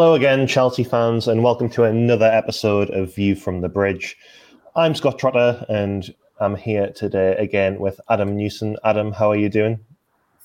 Hello 0.00 0.14
again, 0.14 0.46
Chelsea 0.46 0.82
fans, 0.82 1.28
and 1.28 1.44
welcome 1.44 1.68
to 1.68 1.84
another 1.84 2.24
episode 2.24 2.88
of 2.88 3.14
View 3.14 3.36
from 3.36 3.60
the 3.60 3.68
Bridge. 3.68 4.16
I'm 4.74 4.94
Scott 4.94 5.18
Trotter, 5.18 5.62
and 5.68 6.14
I'm 6.40 6.56
here 6.56 6.90
today 6.90 7.36
again 7.36 7.78
with 7.78 8.00
Adam 8.08 8.34
Newson. 8.34 8.78
Adam, 8.82 9.12
how 9.12 9.30
are 9.30 9.36
you 9.36 9.50
doing? 9.50 9.78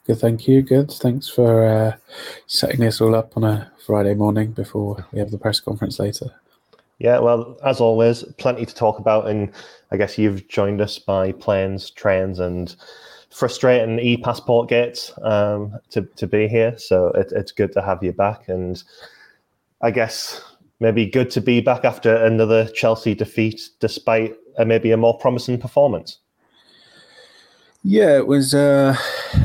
Good, 0.06 0.20
thank 0.20 0.46
you. 0.50 0.62
Good. 0.62 0.92
Thanks 0.92 1.30
for 1.30 1.66
uh, 1.66 1.96
setting 2.48 2.82
this 2.82 3.00
all 3.00 3.16
up 3.16 3.38
on 3.38 3.46
a 3.46 3.72
Friday 3.86 4.14
morning 4.14 4.52
before 4.52 5.08
we 5.14 5.20
have 5.20 5.32
the 5.32 5.38
press 5.38 5.62
conference 5.62 6.00
later. 6.00 6.32
Yeah, 7.00 7.20
well, 7.20 7.58
as 7.64 7.80
always, 7.80 8.24
plenty 8.38 8.66
to 8.66 8.76
talk 8.76 9.00
about, 9.00 9.30
and 9.30 9.54
I 9.90 9.96
guess 9.96 10.18
you've 10.18 10.50
joined 10.50 10.82
us 10.82 11.00
by 11.00 11.32
planes, 11.32 11.92
trains, 11.92 12.40
and 12.40 12.76
frustrating 13.30 14.00
e-passport 14.00 14.68
gates 14.68 15.14
um, 15.22 15.80
to 15.92 16.02
to 16.18 16.28
be 16.28 16.50
here. 16.50 16.78
So 16.78 17.08
it, 17.16 17.32
it's 17.32 17.54
good 17.54 17.72
to 17.72 17.82
have 17.82 18.04
you 18.04 18.12
back, 18.12 18.50
and 18.50 18.84
I 19.82 19.92
guess 19.92 20.42
maybe 20.80 21.06
good 21.06 21.30
to 21.32 21.42
be 21.42 21.62
back 21.62 21.86
after 21.86 22.16
another 22.16 22.68
Chelsea 22.68 23.16
defeat, 23.16 23.70
despite 23.80 24.36
a, 24.58 24.66
maybe 24.66 24.92
a 24.92 24.98
more 24.98 25.18
promising 25.18 25.60
performance. 25.60 26.20
Yeah, 27.84 28.18
it 28.18 28.28
was 28.28 28.54
uh, 28.54 28.98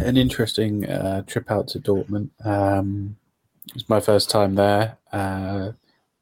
an 0.03 0.17
interesting 0.17 0.87
uh, 0.87 1.23
trip 1.23 1.51
out 1.51 1.69
to 1.69 1.79
Dortmund. 1.79 2.31
Um, 2.45 3.17
it 3.69 3.75
was 3.75 3.89
my 3.89 4.01
first 4.01 4.31
time 4.31 4.55
there. 4.55 4.97
Uh, 5.13 5.73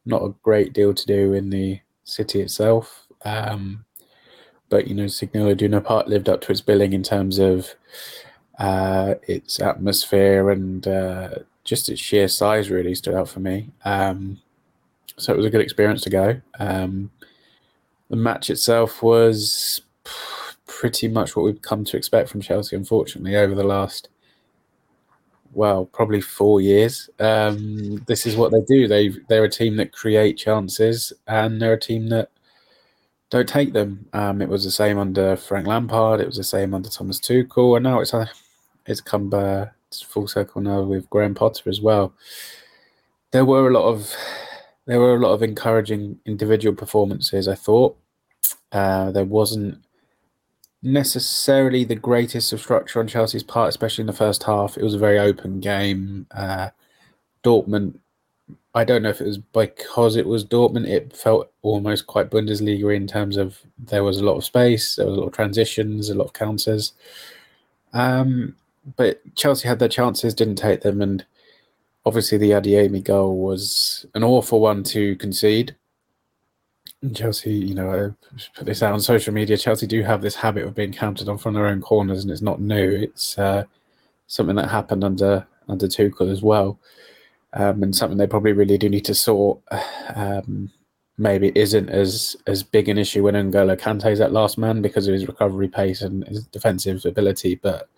not 0.05 0.23
a 0.23 0.35
great 0.43 0.73
deal 0.73 0.93
to 0.95 1.07
do 1.07 1.33
in 1.33 1.51
the 1.51 1.81
city 2.05 2.41
itself. 2.41 3.07
Um, 3.25 3.85
but, 4.69 4.89
you 4.89 4.95
know, 4.95 5.07
Signal 5.07 5.49
Iduna 5.49 5.81
Park 5.81 6.09
lived 6.09 6.29
up 6.29 6.41
to 6.43 6.53
its 6.53 6.61
billing 6.61 6.93
in 6.93 7.03
terms 7.03 7.39
of 7.39 7.75
uh, 8.59 9.15
its 9.29 9.61
atmosphere 9.61 10.51
and 10.51 10.87
uh, 10.87 11.31
just 11.69 11.89
its 11.89 12.01
sheer 12.01 12.29
size 12.29 12.71
really 12.71 12.95
stood 12.95 13.15
out 13.15 13.29
for 13.29 13.41
me. 13.41 13.71
Um, 13.85 14.41
so 15.19 15.33
it 15.33 15.37
was 15.37 15.47
a 15.47 15.51
good 15.51 15.61
experience 15.61 16.01
to 16.03 16.11
go. 16.11 16.41
Um, 16.59 17.11
the 18.09 18.17
match 18.17 18.49
itself 18.49 19.03
was 19.03 19.83
pretty 20.67 21.09
much 21.09 21.37
what 21.37 21.45
we've 21.45 21.61
come 21.61 21.85
to 21.85 21.97
expect 21.97 22.31
from 22.31 22.41
Chelsea, 22.41 22.75
unfortunately, 22.75 23.37
over 23.37 23.55
the 23.55 23.65
last 23.65 24.09
well, 25.53 25.87
probably 25.87 26.21
four 26.21 26.61
years. 26.61 27.11
Um, 27.19 28.05
this 28.07 28.27
is 28.27 28.37
what 28.37 28.53
they 28.53 28.61
do. 28.63 28.87
They 28.87 29.11
they're 29.29 29.45
a 29.45 29.51
team 29.51 29.77
that 29.77 29.93
create 29.93 30.39
chances, 30.39 31.13
and 31.27 31.61
they're 31.61 31.75
a 31.75 31.81
team 31.81 32.09
that 32.09 32.31
don't 33.31 33.49
take 33.49 33.73
them. 33.73 34.07
Um, 34.13 34.41
it 34.41 34.49
was 34.49 34.65
the 34.65 34.71
same 34.71 34.99
under 34.99 35.37
Frank 35.37 35.67
Lampard. 35.67 36.21
It 36.21 36.27
was 36.27 36.37
the 36.37 36.45
same 36.45 36.75
under 36.75 36.89
Thomas 36.89 37.21
Tuchel, 37.21 37.77
and 37.77 37.85
now 37.85 38.01
it's 38.01 38.15
a, 38.15 38.19
uh, 38.19 38.27
it's 38.87 39.01
come 39.01 39.29
full 39.93 40.29
circle 40.29 40.61
now 40.61 40.83
with 40.83 41.11
Graham 41.11 41.35
Potter 41.35 41.69
as 41.69 41.81
well. 41.81 42.13
There 43.31 43.45
were 43.45 43.69
a 43.69 43.73
lot 43.73 43.89
of 43.89 44.15
there 44.87 45.01
were 45.01 45.15
a 45.15 45.21
lot 45.21 45.33
of 45.33 45.43
encouraging 45.43 46.19
individual 46.25 46.75
performances. 46.75 47.47
I 47.47 47.55
thought 47.55 47.97
uh, 48.73 49.11
there 49.11 49.25
wasn't 49.25 49.83
necessarily 50.83 51.85
the 51.85 51.95
greatest 51.95 52.53
of 52.53 52.61
structure 52.61 53.01
on 53.01 53.09
Chelsea's 53.09 53.43
part, 53.43 53.69
especially 53.69 54.03
in 54.03 54.07
the 54.07 54.13
first 54.13 54.45
half. 54.45 54.77
It 54.77 54.83
was 54.83 54.95
a 54.95 54.99
very 54.99 55.19
open 55.19 55.61
game. 55.61 56.27
Uh, 56.31 56.71
Dortmund, 57.45 57.99
I 58.75 58.85
don't 58.85 59.03
know 59.03 59.11
if 59.11 59.21
it 59.21 59.27
was 59.27 59.39
because 59.39 60.17
it 60.17 60.27
was 60.27 60.45
Dortmund, 60.45 60.87
it 60.87 61.15
felt 61.15 61.51
almost 61.63 62.07
quite 62.07 62.31
Bundesliga 62.31 62.95
in 62.95 63.07
terms 63.07 63.37
of 63.37 63.59
there 63.79 64.05
was 64.05 64.19
a 64.19 64.25
lot 64.25 64.37
of 64.37 64.45
space, 64.45 64.97
there 64.97 65.07
was 65.07 65.17
a 65.17 65.21
lot 65.21 65.27
of 65.27 65.35
transitions, 65.35 66.09
a 66.09 66.15
lot 66.15 66.27
of 66.27 66.33
counters. 66.33 66.93
Um, 67.93 68.57
but 68.97 69.21
Chelsea 69.35 69.69
had 69.69 69.79
their 69.79 69.89
chances, 69.89 70.35
didn't 70.35 70.57
take 70.57 70.83
them, 70.83 71.01
and 71.01 71.25
obviously 72.05 72.39
the 72.39 72.51
Adeyemi 72.51 73.03
goal 73.03 73.39
was 73.39 74.07
an 74.15 74.25
awful 74.25 74.61
one 74.61 74.83
to 74.85 75.17
concede. 75.17 75.77
Chelsea, 77.15 77.53
you 77.53 77.75
know, 77.75 77.91
I 77.93 78.39
put 78.57 78.67
this 78.67 78.83
out 78.83 78.93
on 78.93 79.01
social 79.01 79.33
media. 79.33 79.57
Chelsea 79.57 79.87
do 79.87 80.03
have 80.03 80.21
this 80.21 80.35
habit 80.35 80.65
of 80.65 80.75
being 80.75 80.93
counted 80.93 81.29
on 81.29 81.39
from 81.39 81.55
their 81.55 81.67
own 81.67 81.81
corners, 81.81 82.23
and 82.23 82.31
it's 82.31 82.43
not 82.43 82.61
new. 82.61 82.91
It's 82.91 83.39
uh, 83.39 83.65
something 84.27 84.57
that 84.57 84.71
happened 84.71 85.05
under 85.05 85.47
under 85.69 85.87
Tuchel 85.87 86.31
as 86.31 86.43
well, 86.43 86.79
um, 87.53 87.83
and 87.83 87.95
something 87.95 88.19
they 88.19 88.27
probably 88.27 88.53
really 88.53 88.79
do 88.79 88.89
need 88.89 89.05
to 89.05 89.15
sort. 89.15 89.61
Um, 90.15 90.71
maybe 91.19 91.53
isn't 91.55 91.91
as 91.91 92.37
as 92.47 92.63
big 92.63 92.89
an 92.89 92.97
issue 92.97 93.25
when 93.25 93.35
N'Golo 93.35 93.79
Kante 93.79 94.11
is 94.11 94.21
that 94.21 94.33
last 94.33 94.57
man 94.57 94.81
because 94.81 95.09
of 95.09 95.13
his 95.13 95.27
recovery 95.27 95.69
pace 95.69 96.01
and 96.01 96.27
his 96.27 96.47
defensive 96.47 97.05
ability, 97.05 97.57
but 97.57 97.89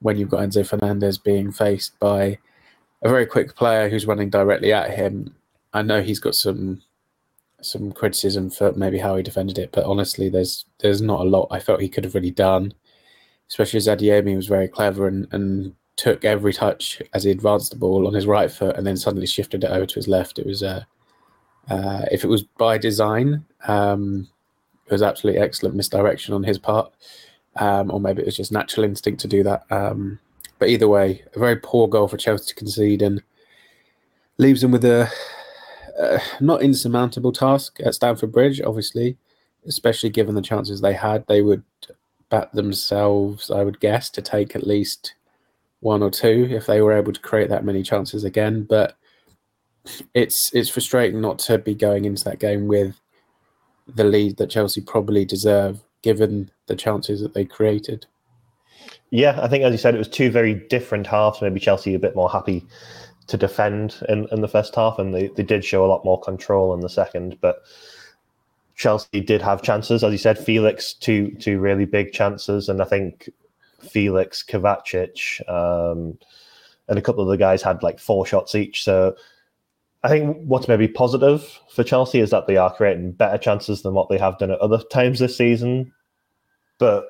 when 0.00 0.16
you've 0.16 0.30
got 0.30 0.40
Enzo 0.40 0.66
Fernandez 0.66 1.18
being 1.18 1.52
faced 1.52 1.98
by 1.98 2.38
a 3.02 3.08
very 3.08 3.26
quick 3.26 3.54
player 3.54 3.88
who's 3.88 4.06
running 4.06 4.30
directly 4.30 4.72
at 4.72 4.90
him, 4.90 5.34
I 5.72 5.82
know 5.82 6.02
he's 6.02 6.20
got 6.20 6.34
some 6.34 6.82
some 7.62 7.92
criticism 7.92 8.48
for 8.48 8.72
maybe 8.72 8.98
how 8.98 9.16
he 9.16 9.22
defended 9.22 9.58
it, 9.58 9.70
but 9.72 9.84
honestly, 9.84 10.28
there's 10.28 10.64
there's 10.80 11.02
not 11.02 11.20
a 11.20 11.28
lot 11.28 11.48
I 11.50 11.60
felt 11.60 11.80
he 11.80 11.88
could 11.88 12.04
have 12.04 12.14
really 12.14 12.30
done. 12.30 12.74
Especially 13.48 13.78
as 13.78 13.88
Adeyemi 13.88 14.36
was 14.36 14.46
very 14.46 14.68
clever 14.68 15.08
and, 15.08 15.26
and 15.32 15.74
took 15.96 16.24
every 16.24 16.52
touch 16.52 17.02
as 17.12 17.24
he 17.24 17.32
advanced 17.32 17.72
the 17.72 17.76
ball 17.76 18.06
on 18.06 18.14
his 18.14 18.26
right 18.26 18.50
foot 18.50 18.76
and 18.76 18.86
then 18.86 18.96
suddenly 18.96 19.26
shifted 19.26 19.64
it 19.64 19.70
over 19.70 19.86
to 19.86 19.96
his 19.96 20.06
left. 20.06 20.38
It 20.38 20.46
was 20.46 20.62
uh, 20.62 20.84
uh, 21.68 22.06
if 22.10 22.24
it 22.24 22.28
was 22.28 22.42
by 22.42 22.78
design, 22.78 23.44
um, 23.68 24.28
it 24.86 24.92
was 24.92 25.02
absolutely 25.02 25.40
excellent 25.40 25.74
misdirection 25.74 26.32
on 26.34 26.42
his 26.42 26.58
part, 26.58 26.92
um, 27.60 27.90
or 27.90 28.00
maybe 28.00 28.22
it 28.22 28.26
was 28.26 28.36
just 28.36 28.52
natural 28.52 28.84
instinct 28.84 29.20
to 29.20 29.28
do 29.28 29.42
that. 29.44 29.64
Um, 29.70 30.18
but 30.58 30.68
either 30.68 30.88
way, 30.88 31.22
a 31.34 31.38
very 31.38 31.56
poor 31.56 31.86
goal 31.86 32.08
for 32.08 32.16
Chelsea 32.16 32.48
to 32.48 32.54
concede 32.54 33.02
and 33.02 33.22
leaves 34.38 34.62
them 34.62 34.72
with 34.72 34.84
a 34.84 35.08
uh, 36.00 36.18
not 36.40 36.62
insurmountable 36.62 37.32
task 37.32 37.78
at 37.84 37.94
Stamford 37.94 38.32
Bridge, 38.32 38.60
obviously, 38.60 39.16
especially 39.66 40.10
given 40.10 40.34
the 40.34 40.42
chances 40.42 40.80
they 40.80 40.94
had. 40.94 41.26
They 41.26 41.42
would 41.42 41.62
bat 42.30 42.52
themselves, 42.52 43.50
I 43.50 43.62
would 43.62 43.80
guess, 43.80 44.08
to 44.10 44.22
take 44.22 44.56
at 44.56 44.66
least 44.66 45.14
one 45.80 46.02
or 46.02 46.10
two 46.10 46.48
if 46.50 46.66
they 46.66 46.80
were 46.80 46.92
able 46.92 47.12
to 47.12 47.20
create 47.20 47.48
that 47.50 47.64
many 47.64 47.82
chances 47.82 48.24
again. 48.24 48.64
But 48.64 48.96
it's 50.14 50.52
it's 50.54 50.68
frustrating 50.68 51.20
not 51.20 51.38
to 51.40 51.58
be 51.58 51.74
going 51.74 52.04
into 52.04 52.24
that 52.24 52.38
game 52.38 52.66
with 52.66 52.94
the 53.94 54.04
lead 54.04 54.36
that 54.36 54.50
Chelsea 54.50 54.80
probably 54.80 55.24
deserve, 55.24 55.80
given 56.02 56.50
the 56.66 56.76
chances 56.76 57.20
that 57.20 57.34
they 57.34 57.44
created. 57.44 58.06
Yeah, 59.10 59.38
I 59.42 59.48
think 59.48 59.64
as 59.64 59.72
you 59.72 59.78
said, 59.78 59.94
it 59.94 59.98
was 59.98 60.08
two 60.08 60.30
very 60.30 60.54
different 60.54 61.06
halves. 61.06 61.42
Maybe 61.42 61.60
Chelsea 61.60 61.94
a 61.94 61.98
bit 61.98 62.16
more 62.16 62.30
happy 62.30 62.64
to 63.26 63.36
defend 63.36 63.96
in, 64.08 64.26
in 64.32 64.40
the 64.40 64.48
first 64.48 64.74
half, 64.74 64.98
and 64.98 65.14
they, 65.14 65.28
they 65.28 65.42
did 65.42 65.64
show 65.64 65.84
a 65.84 65.88
lot 65.88 66.04
more 66.04 66.20
control 66.20 66.74
in 66.74 66.80
the 66.80 66.88
second. 66.88 67.38
But 67.40 67.62
Chelsea 68.76 69.20
did 69.20 69.42
have 69.42 69.62
chances, 69.62 70.02
as 70.02 70.12
you 70.12 70.18
said. 70.18 70.38
Felix 70.38 70.94
two 70.94 71.32
two 71.40 71.58
really 71.58 71.84
big 71.84 72.12
chances, 72.12 72.68
and 72.68 72.80
I 72.80 72.84
think 72.84 73.28
Felix 73.80 74.42
Kovacic 74.42 75.40
um, 75.48 76.18
and 76.88 76.98
a 76.98 77.02
couple 77.02 77.22
of 77.22 77.28
the 77.28 77.36
guys 77.36 77.62
had 77.62 77.82
like 77.82 77.98
four 77.98 78.24
shots 78.24 78.54
each. 78.54 78.84
So 78.84 79.16
I 80.02 80.08
think 80.08 80.38
what's 80.44 80.68
maybe 80.68 80.88
positive 80.88 81.60
for 81.68 81.84
Chelsea 81.84 82.20
is 82.20 82.30
that 82.30 82.46
they 82.46 82.56
are 82.56 82.74
creating 82.74 83.12
better 83.12 83.36
chances 83.36 83.82
than 83.82 83.92
what 83.92 84.08
they 84.08 84.16
have 84.18 84.38
done 84.38 84.50
at 84.50 84.58
other 84.60 84.78
times 84.78 85.18
this 85.18 85.36
season. 85.36 85.92
But 86.78 87.04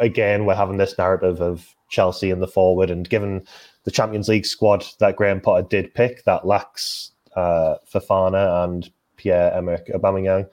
again, 0.00 0.46
we're 0.46 0.54
having 0.54 0.78
this 0.78 0.96
narrative 0.96 1.42
of 1.42 1.74
Chelsea 1.90 2.30
in 2.30 2.40
the 2.40 2.48
forward, 2.48 2.90
and 2.90 3.08
given 3.08 3.44
the 3.84 3.90
Champions 3.90 4.28
League 4.28 4.46
squad 4.46 4.86
that 5.00 5.16
Graham 5.16 5.40
Potter 5.40 5.66
did 5.68 5.92
pick 5.94 6.24
that 6.24 6.46
lacks 6.46 7.12
uh, 7.36 7.76
Fofana 7.92 8.64
and 8.64 8.90
Pierre 9.16 9.52
Emerick 9.52 9.88
Aubameyang. 9.88 10.48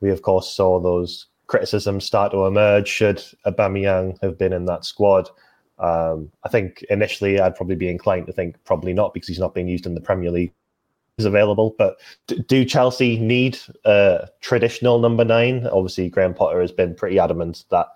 We 0.00 0.10
of 0.10 0.22
course 0.22 0.52
saw 0.52 0.80
those 0.80 1.26
criticisms 1.48 2.04
start 2.04 2.32
to 2.32 2.46
emerge. 2.46 2.88
Should 2.88 3.22
Aubameyang 3.46 4.20
have 4.22 4.38
been 4.38 4.52
in 4.52 4.66
that 4.66 4.84
squad? 4.84 5.28
Um, 5.78 6.30
I 6.44 6.48
think 6.48 6.82
initially 6.90 7.40
I'd 7.40 7.56
probably 7.56 7.74
be 7.74 7.88
inclined 7.88 8.26
to 8.26 8.32
think 8.32 8.62
probably 8.64 8.92
not 8.92 9.12
because 9.12 9.28
he's 9.28 9.40
not 9.40 9.54
being 9.54 9.68
used 9.68 9.86
in 9.86 9.94
the 9.94 10.00
Premier 10.00 10.30
League 10.30 10.52
is 11.18 11.24
available. 11.24 11.74
But 11.78 12.00
do 12.46 12.64
Chelsea 12.64 13.18
need 13.18 13.58
a 13.84 14.28
traditional 14.40 14.98
number 14.98 15.24
nine? 15.24 15.66
Obviously, 15.66 16.08
Graham 16.08 16.34
Potter 16.34 16.60
has 16.60 16.72
been 16.72 16.94
pretty 16.94 17.18
adamant 17.18 17.64
that 17.70 17.88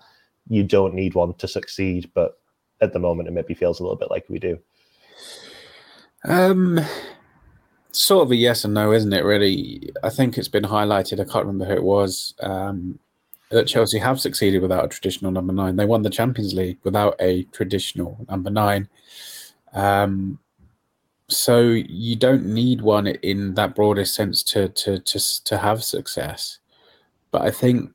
you 0.49 0.63
don't 0.63 0.93
need 0.93 1.15
one 1.15 1.33
to 1.35 1.47
succeed, 1.47 2.09
but 2.13 2.39
at 2.81 2.93
the 2.93 2.99
moment 2.99 3.27
it 3.27 3.31
maybe 3.31 3.53
feels 3.53 3.79
a 3.79 3.83
little 3.83 3.97
bit 3.97 4.11
like 4.11 4.25
we 4.29 4.39
do. 4.39 4.59
Um, 6.23 6.79
sort 7.91 8.25
of 8.25 8.31
a 8.31 8.35
yes 8.35 8.63
and 8.63 8.73
no, 8.73 8.91
isn't 8.91 9.13
it? 9.13 9.23
Really, 9.23 9.91
I 10.03 10.09
think 10.09 10.37
it's 10.37 10.47
been 10.47 10.63
highlighted. 10.63 11.19
I 11.19 11.25
can't 11.25 11.45
remember 11.45 11.65
who 11.65 11.73
it 11.73 11.83
was. 11.83 12.33
Um, 12.39 12.99
that 13.49 13.67
Chelsea 13.67 13.97
have 13.97 14.19
succeeded 14.19 14.61
without 14.61 14.83
a 14.83 14.89
traditional 14.89 15.31
number 15.31 15.53
nine. 15.53 15.77
They 15.77 15.85
won 15.85 16.01
the 16.01 16.09
Champions 16.09 16.53
League 16.53 16.79
without 16.83 17.15
a 17.19 17.43
traditional 17.45 18.25
number 18.29 18.49
nine. 18.49 18.89
Um, 19.73 20.39
so 21.29 21.61
you 21.61 22.15
don't 22.15 22.45
need 22.45 22.81
one 22.81 23.07
in 23.07 23.53
that 23.55 23.75
broadest 23.75 24.15
sense 24.15 24.43
to 24.43 24.69
to 24.69 24.99
to 24.99 25.43
to 25.43 25.57
have 25.57 25.83
success. 25.83 26.59
But 27.31 27.41
I 27.41 27.51
think 27.51 27.91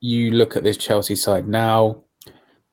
you 0.00 0.32
look 0.32 0.56
at 0.56 0.64
this 0.64 0.76
Chelsea 0.76 1.16
side 1.16 1.46
now. 1.48 2.02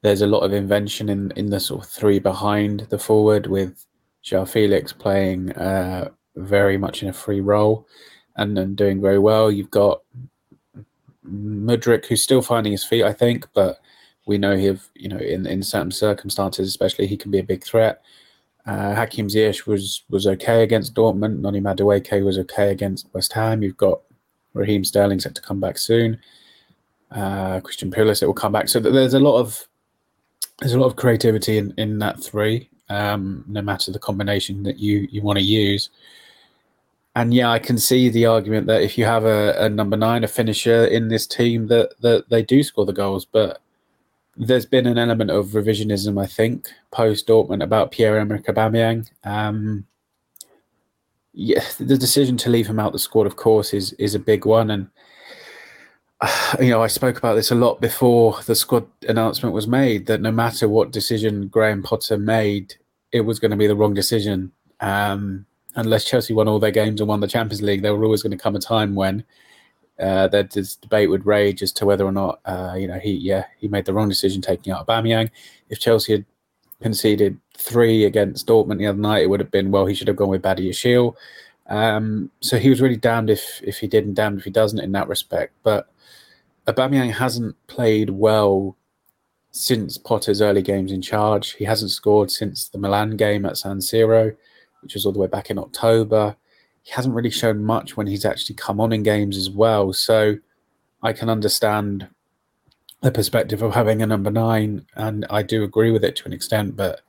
There's 0.04 0.22
a 0.22 0.28
lot 0.28 0.42
of 0.42 0.54
invention 0.54 1.10
in 1.10 1.32
in 1.36 1.50
the 1.50 1.60
sort 1.60 1.84
of 1.84 1.90
three 1.90 2.20
behind 2.20 2.88
the 2.90 3.00
forward 3.00 3.48
with 3.48 3.86
João 4.24 4.48
Felix 4.48 4.94
playing 4.94 5.52
uh, 5.54 6.10
very 6.36 6.78
much 6.78 7.04
in 7.04 7.10
a 7.10 7.14
free 7.14 7.42
role 7.42 7.88
and 8.36 8.56
then 8.56 8.76
doing 8.76 9.02
very 9.02 9.20
well. 9.20 9.52
You've 9.52 9.72
got 9.72 10.02
Mudryk, 11.26 12.06
who's 12.06 12.24
still 12.24 12.42
finding 12.42 12.72
his 12.72 12.84
feet, 12.84 13.04
I 13.04 13.14
think, 13.14 13.48
but 13.54 13.80
we 14.26 14.38
know 14.38 14.56
he 14.56 14.66
have, 14.66 14.84
you 14.94 15.10
know, 15.10 15.18
in, 15.18 15.46
in 15.46 15.64
certain 15.64 15.92
circumstances, 15.92 16.68
especially, 16.68 17.08
he 17.08 17.18
can 17.18 17.32
be 17.32 17.40
a 17.40 17.44
big 17.44 17.64
threat. 17.64 18.02
Uh, 18.68 18.94
Hakim 18.94 19.30
Ziyech 19.30 19.66
was 19.66 20.04
was 20.10 20.28
okay 20.28 20.62
against 20.62 20.94
Dortmund. 20.94 21.40
Noni 21.40 21.62
Madueke 21.62 22.24
was 22.24 22.38
okay 22.38 22.70
against 22.70 23.08
West 23.14 23.32
Ham. 23.34 23.64
You've 23.64 23.78
got 23.78 24.02
Raheem 24.54 24.84
Sterling 24.84 25.22
set 25.22 25.36
to 25.36 25.42
come 25.42 25.62
back 25.62 25.78
soon. 25.78 26.20
Uh, 27.12 27.62
Christian 27.62 27.90
Pulisic 27.90 28.28
will 28.28 28.34
come 28.34 28.52
back. 28.52 28.68
So 28.68 28.82
there's 28.82 29.14
a 29.14 29.20
lot 29.20 29.40
of 29.40 29.66
there's 30.60 30.74
a 30.74 30.80
lot 30.80 30.88
of 30.88 30.98
creativity 30.98 31.58
in, 31.58 31.74
in 31.78 32.00
that 32.00 32.22
three, 32.22 32.70
um, 32.90 33.46
no 33.48 33.62
matter 33.62 33.92
the 33.92 34.00
combination 34.00 34.64
that 34.64 34.78
you 34.80 35.08
you 35.10 35.22
want 35.22 35.40
to 35.40 35.46
use. 35.46 35.90
And 37.16 37.34
yeah, 37.34 37.50
I 37.50 37.60
can 37.60 37.78
see 37.80 38.10
the 38.10 38.26
argument 38.26 38.68
that 38.68 38.84
if 38.84 38.98
you 38.98 39.06
have 39.06 39.24
a, 39.24 39.56
a 39.58 39.70
number 39.70 39.98
nine, 39.98 40.24
a 40.24 40.28
finisher 40.28 40.86
in 40.86 41.08
this 41.08 41.26
team, 41.26 41.68
that 41.68 41.94
that 42.02 42.30
they 42.30 42.44
do 42.44 42.64
score 42.64 42.86
the 42.86 42.92
goals, 42.92 43.24
but 43.24 43.62
there's 44.38 44.66
been 44.66 44.86
an 44.86 44.98
element 44.98 45.32
of 45.32 45.48
revisionism, 45.48 46.22
I 46.22 46.28
think, 46.28 46.70
post 46.92 47.28
Dortmund 47.28 47.64
about 47.64 47.92
Pierre 47.92 48.20
Emerick 48.20 48.46
Aubameyang. 48.46 49.10
Um, 49.24 49.86
yeah, 51.34 51.64
the 51.80 51.98
decision 51.98 52.38
to 52.38 52.50
leave 52.50 52.68
him 52.68 52.80
out 52.80 52.94
the 52.94 53.00
squad, 53.00 53.28
of 53.28 53.36
course, 53.36 53.74
is 53.74 53.94
is 53.94 54.16
a 54.16 54.20
big 54.20 54.46
one, 54.46 54.72
and 54.72 54.88
you 56.60 56.70
know 56.70 56.84
I 56.84 56.88
spoke 56.88 57.18
about 57.18 57.36
this 57.36 57.52
a 57.52 57.56
lot 57.56 57.82
before 57.82 58.40
the 58.46 58.56
squad 58.56 58.88
announcement 59.08 59.54
was 59.54 59.68
made. 59.68 60.06
That 60.06 60.22
no 60.22 60.32
matter 60.32 60.70
what 60.70 60.92
decision 60.92 61.48
Graham 61.48 61.82
Potter 61.82 62.18
made, 62.18 62.76
it 63.12 63.22
was 63.22 63.40
going 63.40 63.52
to 63.52 63.58
be 63.58 63.68
the 63.68 63.76
wrong 63.76 63.94
decision. 63.94 64.52
Um, 64.80 65.46
unless 65.76 66.06
Chelsea 66.06 66.34
won 66.34 66.48
all 66.48 66.60
their 66.60 66.72
games 66.72 67.02
and 67.02 67.08
won 67.08 67.20
the 67.20 67.28
Champions 67.28 67.62
League, 67.62 67.82
there 67.82 67.96
were 67.96 68.04
always 68.04 68.24
going 68.24 68.36
to 68.36 68.44
come 68.44 68.56
a 68.56 68.60
time 68.60 68.96
when 68.96 69.24
uh, 70.00 70.28
that 70.28 70.52
this 70.52 70.76
debate 70.76 71.10
would 71.10 71.26
rage 71.26 71.64
as 71.64 71.72
to 71.74 71.86
whether 71.86 72.06
or 72.06 72.12
not 72.12 72.40
uh, 72.46 72.76
you 72.78 72.88
know 72.88 73.00
he 73.00 73.12
yeah 73.12 73.46
he 73.58 73.68
made 73.68 73.86
the 73.86 73.94
wrong 73.94 74.10
decision 74.10 74.42
taking 74.42 74.74
out 74.74 74.86
Aubameyang. 74.86 75.30
If 75.70 75.80
Chelsea 75.80 76.14
had 76.14 76.26
conceded 76.82 77.40
three 77.58 78.06
against 78.06 78.48
Dortmund 78.48 78.78
the 78.78 78.88
other 78.88 79.00
night, 79.00 79.24
it 79.24 79.30
would 79.30 79.40
have 79.40 79.52
been 79.52 79.72
well 79.72 79.86
he 79.86 79.96
should 79.96 80.08
have 80.08 80.18
gone 80.18 80.30
with 80.30 80.44
Badiashile. 80.44 81.16
Um, 81.68 82.32
so 82.40 82.58
he 82.58 82.70
was 82.70 82.82
really 82.82 82.96
damned 82.96 83.30
if 83.30 83.62
if 83.64 83.80
he 83.80 83.88
did 83.88 84.06
and 84.06 84.16
damned 84.16 84.40
if 84.40 84.46
he 84.46 84.52
doesn't 84.52 84.80
in 84.80 84.92
that 84.94 85.08
respect. 85.08 85.54
But 85.64 85.90
Aubameyang 86.68 87.14
hasn't 87.14 87.56
played 87.68 88.10
well 88.10 88.76
since 89.52 89.98
Potter's 89.98 90.42
early 90.42 90.62
games 90.62 90.92
in 90.92 91.02
charge. 91.02 91.54
He 91.54 91.64
hasn't 91.66 91.92
scored 91.92 92.30
since 92.30 92.70
the 92.70 92.78
Milan 92.78 93.18
game 93.18 93.46
at 93.46 93.58
San 93.58 93.78
Siro, 93.78 94.36
which 94.82 94.94
was 94.94 95.06
all 95.06 95.12
the 95.12 95.20
way 95.20 95.28
back 95.28 95.50
in 95.50 95.58
October 95.58 96.36
he 96.88 96.94
hasn't 96.94 97.14
really 97.14 97.30
shown 97.30 97.66
much 97.66 97.98
when 97.98 98.08
he's 98.08 98.24
actually 98.24 98.56
come 98.56 98.80
on 98.80 98.94
in 98.94 99.04
games 99.04 99.36
as 99.36 99.50
well. 99.50 99.92
So 99.92 100.38
I 101.04 101.12
can 101.12 101.30
understand 101.30 102.08
the 103.02 103.12
perspective 103.12 103.62
of 103.62 103.74
having 103.74 104.02
a 104.02 104.08
number 104.08 104.32
nine, 104.32 104.86
and 104.96 105.26
I 105.30 105.44
do 105.44 105.66
agree 105.66 105.92
with 105.92 106.06
it 106.06 106.16
to 106.16 106.26
an 106.26 106.32
extent, 106.32 106.78
but 106.78 107.02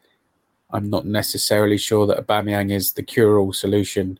I'm 0.72 0.90
not 0.90 1.06
necessarily 1.06 1.78
sure 1.78 2.08
that 2.08 2.26
Aubameyang 2.26 2.72
is 2.72 2.92
the 2.92 3.04
cure-all 3.04 3.52
solution 3.52 4.18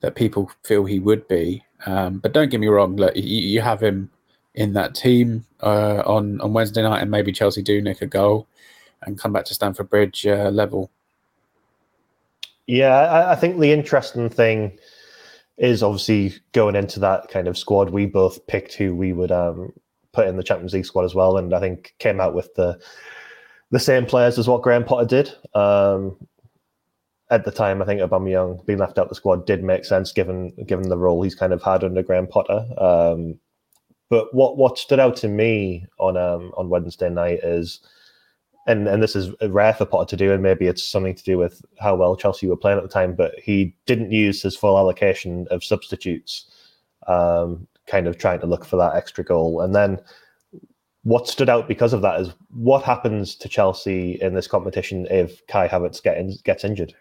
that 0.00 0.16
people 0.16 0.52
feel 0.64 0.84
he 0.84 0.98
would 0.98 1.26
be. 1.28 1.64
Um, 1.86 2.18
but 2.18 2.34
don't 2.34 2.50
get 2.50 2.60
me 2.60 2.68
wrong, 2.68 2.96
look, 2.96 3.16
you, 3.16 3.22
you 3.22 3.62
have 3.62 3.82
him 3.82 4.10
in 4.54 4.74
that 4.74 4.94
team 4.94 5.46
uh, 5.62 6.02
on 6.04 6.42
on 6.42 6.52
Wednesday 6.52 6.82
night, 6.82 7.00
and 7.00 7.10
maybe 7.10 7.32
Chelsea 7.32 7.62
do 7.62 7.80
nick 7.80 8.02
a 8.02 8.06
goal 8.06 8.46
and 9.00 9.18
come 9.18 9.32
back 9.32 9.46
to 9.46 9.54
Stamford 9.54 9.88
Bridge 9.88 10.26
uh, 10.26 10.50
level. 10.50 10.90
Yeah, 12.66 12.94
I, 12.94 13.32
I 13.32 13.36
think 13.36 13.58
the 13.58 13.72
interesting 13.72 14.28
thing 14.28 14.78
is 15.58 15.82
obviously 15.82 16.34
going 16.52 16.76
into 16.76 17.00
that 17.00 17.28
kind 17.28 17.48
of 17.48 17.58
squad. 17.58 17.90
We 17.90 18.06
both 18.06 18.46
picked 18.46 18.74
who 18.74 18.94
we 18.94 19.12
would 19.12 19.32
um, 19.32 19.72
put 20.12 20.26
in 20.26 20.36
the 20.36 20.42
Champions 20.42 20.72
League 20.72 20.86
squad 20.86 21.04
as 21.04 21.14
well, 21.14 21.36
and 21.36 21.54
I 21.54 21.60
think 21.60 21.94
came 21.98 22.20
out 22.20 22.34
with 22.34 22.54
the 22.54 22.80
the 23.70 23.78
same 23.78 24.06
players 24.06 24.38
as 24.38 24.48
what 24.48 24.62
Graham 24.62 24.84
Potter 24.84 25.06
did. 25.06 25.34
Um, 25.54 26.16
at 27.30 27.44
the 27.44 27.52
time, 27.52 27.80
I 27.80 27.84
think 27.84 28.00
Aubameyang 28.00 28.64
being 28.66 28.80
left 28.80 28.98
out 28.98 29.08
the 29.08 29.14
squad 29.14 29.46
did 29.46 29.62
make 29.62 29.84
sense 29.84 30.12
given 30.12 30.50
given 30.66 30.88
the 30.88 30.98
role 30.98 31.22
he's 31.22 31.34
kind 31.34 31.52
of 31.52 31.62
had 31.62 31.84
under 31.84 32.02
Graham 32.02 32.26
Potter. 32.26 32.66
Um, 32.78 33.38
but 34.08 34.34
what 34.34 34.56
what 34.56 34.78
stood 34.78 34.98
out 34.98 35.16
to 35.16 35.28
me 35.28 35.86
on 35.98 36.16
um, 36.16 36.52
on 36.56 36.68
Wednesday 36.68 37.10
night 37.10 37.40
is 37.42 37.80
and 38.66 38.86
and 38.88 39.02
this 39.02 39.16
is 39.16 39.32
rare 39.48 39.74
for 39.74 39.86
Potter 39.86 40.10
to 40.10 40.16
do, 40.16 40.32
and 40.32 40.42
maybe 40.42 40.66
it's 40.66 40.84
something 40.84 41.14
to 41.14 41.24
do 41.24 41.38
with 41.38 41.64
how 41.78 41.94
well 41.94 42.16
Chelsea 42.16 42.46
were 42.46 42.56
playing 42.56 42.78
at 42.78 42.82
the 42.82 42.88
time. 42.88 43.14
But 43.14 43.38
he 43.38 43.74
didn't 43.86 44.12
use 44.12 44.42
his 44.42 44.56
full 44.56 44.78
allocation 44.78 45.46
of 45.50 45.64
substitutes, 45.64 46.50
um, 47.06 47.66
kind 47.86 48.06
of 48.06 48.18
trying 48.18 48.40
to 48.40 48.46
look 48.46 48.64
for 48.64 48.76
that 48.76 48.94
extra 48.94 49.24
goal. 49.24 49.60
And 49.60 49.74
then 49.74 49.98
what 51.04 51.28
stood 51.28 51.48
out 51.48 51.66
because 51.66 51.92
of 51.92 52.02
that 52.02 52.20
is 52.20 52.34
what 52.50 52.82
happens 52.84 53.34
to 53.36 53.48
Chelsea 53.48 54.18
in 54.20 54.34
this 54.34 54.46
competition 54.46 55.06
if 55.10 55.46
Kai 55.46 55.66
Havertz 55.66 56.02
get 56.02 56.18
in, 56.18 56.36
gets 56.44 56.64
injured. 56.64 56.94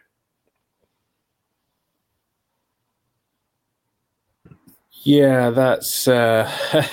Yeah, 5.03 5.49
that's 5.49 6.07
uh, 6.07 6.51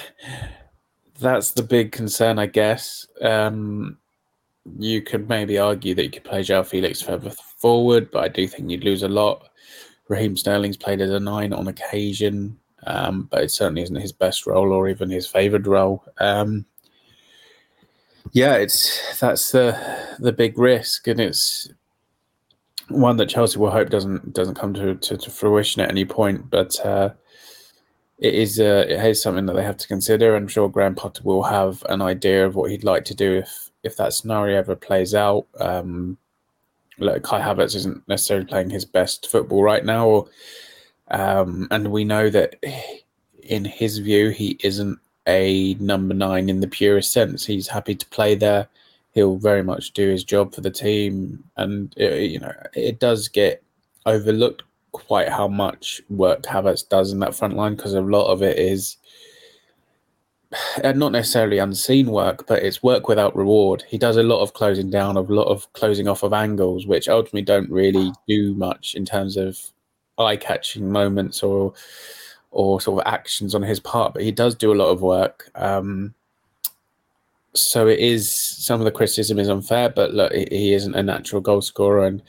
that's 1.21 1.53
the 1.53 1.63
big 1.63 1.93
concern, 1.93 2.39
I 2.39 2.47
guess. 2.47 3.07
Um, 3.21 3.99
you 4.79 5.03
could 5.03 5.29
maybe 5.29 5.59
argue 5.59 5.95
that 5.95 6.05
you 6.05 6.11
could 6.11 6.25
play 6.25 6.41
João 6.41 6.67
Felix 6.67 7.01
further 7.01 7.31
forward, 7.31 8.11
but 8.11 8.25
I 8.25 8.29
do 8.29 8.47
think 8.47 8.71
you'd 8.71 8.85
lose 8.85 9.03
a 9.03 9.09
lot. 9.09 9.49
Raheem 10.09 10.37
Sterling's 10.37 10.77
played 10.77 11.01
as 11.01 11.11
a 11.11 11.21
nine 11.21 11.53
on 11.53 11.69
occasion, 11.69 12.59
um, 12.87 13.29
but 13.31 13.43
it 13.43 13.51
certainly 13.51 13.83
isn't 13.83 13.97
his 13.97 14.13
best 14.13 14.47
role 14.47 14.73
or 14.73 14.89
even 14.89 15.11
his 15.11 15.27
favoured 15.27 15.67
role. 15.67 16.05
Um, 16.19 16.65
yeah, 18.33 18.55
it's 18.55 19.19
that's 19.19 19.53
the 19.53 19.79
the 20.19 20.33
big 20.33 20.59
risk, 20.59 21.07
and 21.09 21.21
it's 21.21 21.69
one 22.89 23.17
that 23.17 23.29
Chelsea 23.29 23.59
will 23.59 23.71
hope 23.71 23.91
doesn't 23.91 24.33
doesn't 24.33 24.57
come 24.57 24.75
to, 24.75 24.95
to, 24.95 25.17
to 25.17 25.31
fruition 25.31 25.83
at 25.83 25.91
any 25.91 26.05
point. 26.05 26.51
But 26.51 26.79
uh, 26.85 27.11
it 28.19 28.35
is 28.35 28.61
uh, 28.61 28.85
it 28.89 29.05
is 29.05 29.23
something 29.23 29.47
that 29.47 29.55
they 29.55 29.65
have 29.65 29.77
to 29.79 29.89
consider. 29.89 30.35
I'm 30.35 30.49
sure 30.49 30.69
Graham 30.69 30.95
Potter 30.95 31.23
will 31.25 31.43
have 31.43 31.85
an 31.89 32.03
idea 32.03 32.47
of 32.47 32.55
what 32.55 32.71
he'd 32.71 32.85
like 32.85 33.05
to 33.07 33.15
do 33.15 33.37
if 33.37 33.66
if 33.87 33.97
that 33.97 34.13
scenario 34.13 34.59
ever 34.59 34.77
plays 34.77 35.15
out, 35.15 35.47
um, 35.61 36.19
like 36.99 37.23
Kai 37.23 37.41
Havertz 37.41 37.75
isn't 37.77 38.07
necessarily 38.09 38.47
playing 38.47 38.71
his 38.71 38.85
best 38.85 39.31
football 39.31 39.63
right 39.63 39.85
now, 39.85 40.07
or, 40.09 40.29
um, 41.09 41.69
and 41.71 41.91
we 41.91 42.05
know 42.05 42.29
that 42.31 42.57
in 43.43 43.65
his 43.65 43.99
view 43.99 44.31
he 44.31 44.59
isn't 44.65 44.99
a 45.29 45.75
number 45.75 46.15
nine 46.15 46.49
in 46.49 46.61
the 46.61 46.69
purest 46.69 47.13
sense. 47.13 47.47
He's 47.47 47.69
happy 47.69 47.95
to 47.95 48.07
play 48.07 48.35
there. 48.35 48.69
He'll 49.13 49.37
very 49.37 49.63
much 49.63 49.93
do 49.93 50.09
his 50.09 50.25
job 50.25 50.55
for 50.55 50.61
the 50.61 50.71
team, 50.71 51.45
and 51.57 51.95
it, 51.97 52.31
you 52.31 52.41
know 52.41 52.53
it 52.75 52.99
does 53.01 53.29
get 53.29 53.63
overlooked 54.05 54.63
quite 54.93 55.29
how 55.29 55.49
much 55.49 56.01
work 56.09 56.43
Havertz 56.43 56.89
does 56.89 57.13
in 57.13 57.19
that 57.21 57.35
front 57.35 57.55
line 57.55 57.75
because 57.77 57.95
a 57.95 58.01
lot 58.01 58.33
of 58.33 58.43
it 58.43 58.59
is 58.59 58.97
uh, 58.97 59.06
not 60.83 61.13
necessarily 61.13 61.59
unseen 61.59 62.11
work, 62.11 62.47
but 62.47 62.63
it's 62.63 62.83
work 62.83 63.09
without 63.09 63.37
reward. 63.37 63.85
He 63.89 63.99
does 63.99 64.17
a 64.17 64.23
lot 64.23 64.41
of 64.41 64.53
closing 64.53 64.91
down, 64.91 65.17
of 65.17 65.31
a 65.31 65.35
lot 65.35 65.49
of 65.49 65.73
closing 65.73 66.09
off 66.09 66.23
of 66.23 66.33
angles, 66.33 66.87
which 66.87 67.09
ultimately 67.09 67.43
don't 67.43 67.71
really 67.71 68.13
do 68.29 68.55
much 68.55 68.95
in 68.95 69.05
terms 69.05 69.37
of 69.37 69.59
eye-catching 70.19 70.91
moments 70.91 71.43
or 71.43 71.75
or 72.51 72.81
sort 72.81 73.01
of 73.01 73.13
actions 73.13 73.55
on 73.55 73.63
his 73.63 73.81
part. 73.81 74.15
But 74.15 74.23
he 74.23 74.33
does 74.33 74.55
do 74.55 74.73
a 74.73 74.75
lot 74.75 74.89
of 74.89 75.03
work. 75.03 75.51
Um, 75.57 76.15
so 77.55 77.87
it 77.87 77.99
is 77.99 78.35
some 78.65 78.81
of 78.81 78.85
the 78.85 78.91
criticism 78.91 79.39
is 79.39 79.49
unfair, 79.49 79.89
but 79.89 80.15
look, 80.15 80.33
he 80.33 80.73
isn't 80.73 80.95
a 80.95 81.03
natural 81.03 81.41
goal 81.41 81.61
scorer, 81.63 82.07
and 82.07 82.23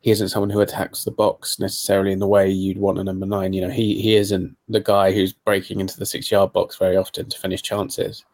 he 0.00 0.10
isn't 0.10 0.30
someone 0.30 0.50
who 0.50 0.60
attacks 0.60 1.04
the 1.04 1.10
box 1.10 1.58
necessarily 1.58 2.12
in 2.12 2.18
the 2.18 2.26
way 2.26 2.48
you'd 2.48 2.78
want 2.78 2.98
a 2.98 3.04
number 3.04 3.26
nine. 3.26 3.52
You 3.52 3.62
know, 3.62 3.70
he 3.70 4.00
he 4.00 4.16
isn't 4.16 4.56
the 4.68 4.80
guy 4.80 5.12
who's 5.12 5.32
breaking 5.32 5.80
into 5.80 5.98
the 5.98 6.06
six 6.06 6.30
yard 6.30 6.52
box 6.52 6.76
very 6.76 6.96
often 6.96 7.28
to 7.28 7.38
finish 7.38 7.62
chances. 7.62 8.24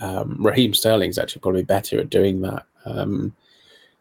Um, 0.00 0.36
Raheem 0.40 0.72
Sterling's 0.72 1.18
actually 1.18 1.42
probably 1.42 1.64
better 1.64 1.98
at 1.98 2.10
doing 2.10 2.40
that. 2.42 2.64
Um, 2.84 3.34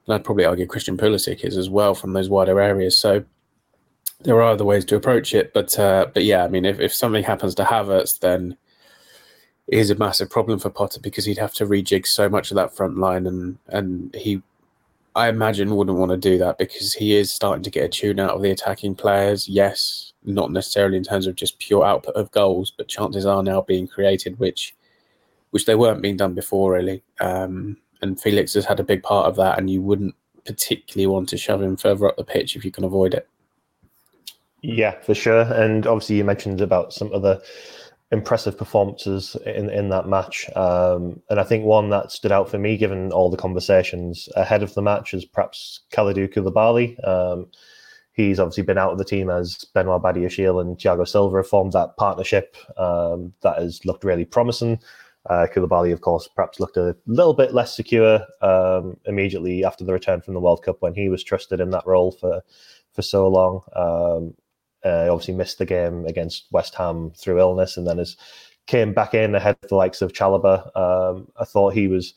and 0.06 0.16
I'd 0.16 0.24
probably 0.24 0.46
argue 0.46 0.66
Christian 0.66 0.98
Pulisic 0.98 1.44
is 1.44 1.58
as 1.58 1.70
well 1.70 1.94
from 1.94 2.14
those 2.14 2.30
wider 2.30 2.60
areas. 2.60 2.98
So 2.98 3.26
there 4.22 4.36
are 4.36 4.44
other 4.44 4.66
ways 4.66 4.86
to 4.86 4.96
approach 4.96 5.34
it, 5.34 5.54
but 5.54 5.78
uh, 5.80 6.08
but 6.14 6.26
yeah, 6.26 6.44
I 6.44 6.48
mean, 6.48 6.66
if, 6.66 6.80
if 6.80 6.94
something 6.94 7.24
happens 7.24 7.56
to 7.56 7.64
Havertz, 7.64 8.20
then 8.20 8.56
it 9.68 9.78
is 9.78 9.90
a 9.90 9.96
massive 9.96 10.30
problem 10.30 10.60
for 10.60 10.70
Potter 10.70 11.00
because 11.00 11.26
he'd 11.26 11.38
have 11.38 11.54
to 11.56 11.66
rejig 11.66 12.06
so 12.06 12.30
much 12.30 12.52
of 12.52 12.56
that 12.56 12.76
front 12.76 12.98
line, 12.98 13.26
and 13.26 13.58
and 13.68 14.14
he 14.16 14.42
I 15.20 15.28
imagine 15.28 15.76
wouldn't 15.76 15.98
want 15.98 16.12
to 16.12 16.18
do 16.18 16.38
that 16.38 16.58
because 16.58 16.94
he 16.94 17.14
is 17.14 17.30
starting 17.30 17.62
to 17.64 17.70
get 17.70 17.84
a 17.84 17.90
tune 17.90 18.22
out 18.22 18.36
of 18.36 18.42
the 18.42 18.52
attacking 18.52 18.96
players. 18.96 19.50
Yes, 19.50 20.14
not 20.24 20.50
necessarily 20.50 20.96
in 20.96 21.04
terms 21.04 21.28
of 21.28 21.36
just 21.36 21.60
pure 21.60 21.84
output 21.84 22.16
of 22.16 22.32
goals, 22.32 22.72
but 22.72 22.88
chances 22.88 23.26
are 23.26 23.44
now 23.44 23.60
being 23.60 23.86
created, 23.86 24.40
which 24.40 24.74
which 25.50 25.66
they 25.66 25.76
weren't 25.76 26.02
being 26.02 26.16
done 26.16 26.36
before 26.36 26.72
really. 26.72 27.04
Um, 27.20 27.76
and 28.02 28.18
Felix 28.18 28.54
has 28.54 28.64
had 28.64 28.80
a 28.80 28.84
big 28.84 29.04
part 29.04 29.28
of 29.28 29.36
that, 29.36 29.60
and 29.60 29.70
you 29.70 29.82
wouldn't 29.82 30.16
particularly 30.46 31.08
want 31.08 31.28
to 31.30 31.38
shove 31.38 31.62
him 31.62 31.76
further 31.76 32.08
up 32.08 32.16
the 32.16 32.24
pitch 32.24 32.56
if 32.56 32.64
you 32.64 32.72
can 32.72 32.86
avoid 32.86 33.14
it. 33.14 33.28
Yeah, 34.62 35.02
for 35.02 35.14
sure. 35.14 35.42
And 35.42 35.86
obviously, 35.86 36.16
you 36.16 36.24
mentioned 36.24 36.62
about 36.62 36.94
some 36.94 37.12
other 37.14 37.42
impressive 38.12 38.58
performances 38.58 39.36
in 39.46 39.70
in 39.70 39.90
that 39.90 40.08
match. 40.08 40.50
Um, 40.56 41.22
and 41.30 41.40
I 41.40 41.44
think 41.44 41.64
one 41.64 41.90
that 41.90 42.12
stood 42.12 42.32
out 42.32 42.50
for 42.50 42.58
me, 42.58 42.78
given 42.78 43.12
all 43.12 43.30
the 43.30 43.38
conversations 43.38 44.30
ahead 44.36 44.64
of 44.64 44.74
the 44.74 44.82
match, 44.82 45.14
is 45.14 45.26
perhaps 45.26 45.82
Kalidou 45.92 46.34
Koulibaly. 46.34 46.96
Um, 47.08 47.48
he's 48.14 48.40
obviously 48.40 48.64
been 48.64 48.78
out 48.78 48.92
of 48.92 48.98
the 48.98 49.06
team 49.06 49.30
as 49.30 49.66
Benoit 49.74 50.02
Badiashile 50.02 50.62
and 50.62 50.78
Thiago 50.78 51.08
Silva 51.08 51.44
formed 51.44 51.74
that 51.74 51.98
partnership 51.98 52.58
um, 52.78 53.34
that 53.42 53.60
has 53.60 53.86
looked 53.86 54.04
really 54.04 54.26
promising. 54.26 54.80
Uh, 55.30 55.46
Koulibaly, 55.54 55.94
of 55.94 56.02
course, 56.02 56.28
perhaps 56.36 56.60
looked 56.60 56.78
a 56.78 56.96
little 57.06 57.34
bit 57.34 57.54
less 57.54 57.76
secure 57.76 58.22
um, 58.42 58.98
immediately 59.06 59.64
after 59.64 59.84
the 59.84 59.94
return 59.94 60.22
from 60.22 60.34
the 60.34 60.40
World 60.40 60.64
Cup 60.64 60.78
when 60.80 60.96
he 60.96 61.10
was 61.10 61.24
trusted 61.24 61.60
in 61.60 61.70
that 61.70 61.86
role 61.86 62.12
for 62.12 62.42
for 62.94 63.02
so 63.04 63.28
long. 63.28 64.34
Uh, 64.86 65.08
obviously 65.10 65.34
missed 65.34 65.58
the 65.58 65.66
game 65.66 66.06
against 66.06 66.46
West 66.52 66.76
Ham 66.76 67.12
through 67.16 67.40
illness, 67.40 67.78
and 67.78 67.86
then 67.86 67.98
has 67.98 68.16
came 68.66 68.94
back 68.94 69.14
in 69.14 69.36
ahead 69.36 69.58
of 69.64 69.70
the 69.70 69.76
likes 69.76 70.02
of 70.02 70.14
Chalobah. 70.14 70.78
Um, 70.78 71.28
I 71.40 71.44
thought 71.44 71.74
he 71.74 71.88
was 71.88 72.14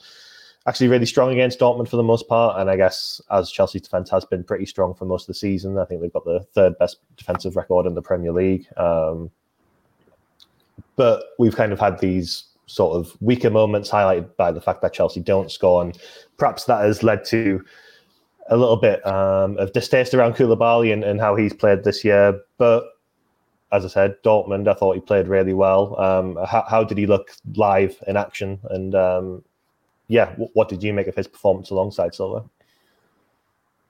actually 0.67 0.89
really 0.89 1.07
strong 1.07 1.33
against 1.33 1.59
Dortmund 1.59 1.89
for 1.89 1.97
the 1.97 2.03
most 2.03 2.29
part, 2.29 2.61
and 2.61 2.71
I 2.71 2.77
guess 2.77 3.21
as 3.31 3.51
Chelsea's 3.51 3.83
defence 3.83 4.11
has 4.11 4.25
been 4.25 4.45
pretty 4.45 4.67
strong 4.67 4.95
for 4.95 5.07
most 5.07 5.25
of 5.25 5.29
the 5.29 5.35
season, 5.35 5.79
I 5.79 5.85
think 5.87 6.01
they've 6.01 6.13
got 6.13 6.25
the 6.25 6.47
third 6.55 6.79
best 6.79 6.99
defensive 7.17 7.57
record 7.57 7.87
in 7.87 7.95
the 7.95 8.03
Premier 8.03 8.33
League. 8.33 8.67
Um, 8.77 9.31
but 10.95 11.25
we've 11.39 11.57
kind 11.57 11.73
of 11.73 11.81
had 11.81 11.99
these 11.99 12.45
sort 12.67 12.97
of 12.97 13.17
weaker 13.21 13.51
moments 13.51 13.91
highlighted 13.91 14.37
by 14.37 14.53
the 14.53 14.61
fact 14.61 14.83
that 14.83 14.93
Chelsea 14.93 15.21
don't 15.21 15.51
score, 15.51 15.83
and 15.83 15.99
perhaps 16.37 16.65
that 16.65 16.85
has 16.85 17.03
led 17.03 17.25
to 17.25 17.65
a 18.53 18.57
little 18.57 18.77
bit 18.77 19.05
um, 19.07 19.57
of 19.57 19.73
distaste 19.73 20.13
around 20.13 20.35
Koulibaly 20.35 20.93
and, 20.93 21.03
and 21.03 21.19
how 21.19 21.35
he's 21.35 21.55
played 21.55 21.85
this 21.85 22.05
year. 22.05 22.39
But 22.59 22.85
as 23.73 23.85
I 23.87 23.89
said, 23.89 24.23
Dortmund, 24.23 24.69
I 24.69 24.75
thought 24.75 24.95
he 24.95 25.01
played 25.01 25.27
really 25.27 25.55
well. 25.55 25.99
Um, 25.99 26.39
how, 26.47 26.65
how, 26.69 26.85
did 26.85 26.99
he 26.99 27.07
look 27.07 27.31
live 27.55 27.97
in 28.07 28.19
action? 28.19 28.61
And 28.69 28.95
um, 28.95 29.43
yeah, 30.09 30.27
w- 30.33 30.51
what 30.53 30.69
did 30.69 30.83
you 30.83 30.93
make 30.93 31.07
of 31.07 31.15
his 31.15 31.27
performance 31.27 31.71
alongside 31.71 32.15
Silva? 32.15 32.45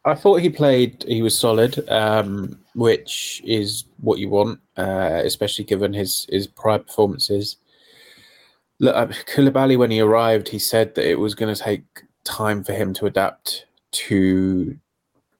I 0.04 0.14
thought 0.14 0.40
he 0.40 0.48
played. 0.48 1.04
He 1.08 1.22
was 1.22 1.36
solid, 1.36 1.88
um, 1.88 2.58
which 2.74 3.42
is 3.44 3.84
what 4.00 4.20
you 4.20 4.28
want, 4.28 4.60
uh, 4.76 5.22
especially 5.24 5.64
given 5.64 5.92
his 5.92 6.26
his 6.28 6.46
prior 6.46 6.78
performances. 6.78 7.56
Look, 8.78 8.96
Koulibaly, 9.26 9.76
when 9.76 9.92
he 9.92 10.00
arrived, 10.00 10.48
he 10.48 10.58
said 10.58 10.96
that 10.96 11.08
it 11.08 11.20
was 11.20 11.36
going 11.36 11.54
to 11.54 11.60
take 11.60 11.84
time 12.24 12.64
for 12.64 12.72
him 12.72 12.92
to 12.94 13.06
adapt 13.06 13.66
to 13.92 14.76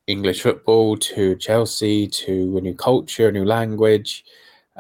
English 0.07 0.43
football, 0.43 0.97
to 0.97 1.37
Chelsea, 1.37 2.07
to 2.09 2.57
a 2.59 2.61
new 2.61 2.75
culture, 2.75 3.29
a 3.29 3.33
new 3.33 3.45
language. 3.45 4.25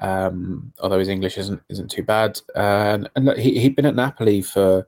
Um, 0.00 0.72
although 0.80 0.98
his 0.98 1.08
English 1.08 1.36
isn't 1.36 1.60
isn't 1.68 1.90
too 1.90 2.02
bad, 2.02 2.40
and, 2.54 3.10
and 3.14 3.36
he 3.38 3.60
he'd 3.60 3.76
been 3.76 3.86
at 3.86 3.94
Napoli 3.94 4.42
for 4.42 4.86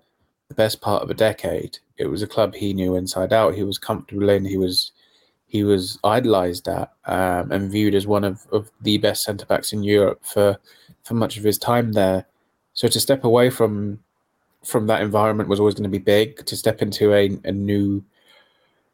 the 0.49 0.55
best 0.55 0.81
part 0.81 1.03
of 1.03 1.11
a 1.11 1.15
decade. 1.15 1.79
It 1.97 2.07
was 2.07 2.23
a 2.23 2.27
club 2.27 2.55
he 2.55 2.73
knew 2.73 2.97
inside 2.97 3.33
out. 3.33 3.55
He 3.55 3.63
was 3.63 3.79
comfortable 3.79 4.31
in. 4.31 4.45
He 4.45 4.57
was 4.57 4.93
he 5.47 5.63
was 5.63 5.99
idolized 6.03 6.69
at 6.69 6.93
um, 7.05 7.53
and 7.53 7.71
viewed 7.71 7.95
as 7.95 8.07
one 8.07 8.25
of, 8.25 8.47
of 8.51 8.71
the 8.81 8.99
best 8.99 9.23
centre 9.23 9.47
backs 9.47 9.73
in 9.73 9.83
Europe 9.83 10.25
for 10.25 10.57
for 11.03 11.15
much 11.15 11.37
of 11.37 11.45
his 11.45 11.59
time 11.59 11.93
there. 11.93 12.27
So 12.73 12.89
to 12.89 13.01
step 13.01 13.25
away 13.25 13.51
from 13.51 14.01
from 14.65 14.87
that 14.87 15.03
environment 15.03 15.49
was 15.49 15.61
always 15.61 15.75
going 15.75 15.85
to 15.85 15.89
be 15.91 15.99
big. 15.99 16.45
To 16.47 16.57
step 16.57 16.83
into 16.83 17.13
a, 17.13 17.39
a 17.45 17.53
new 17.53 18.03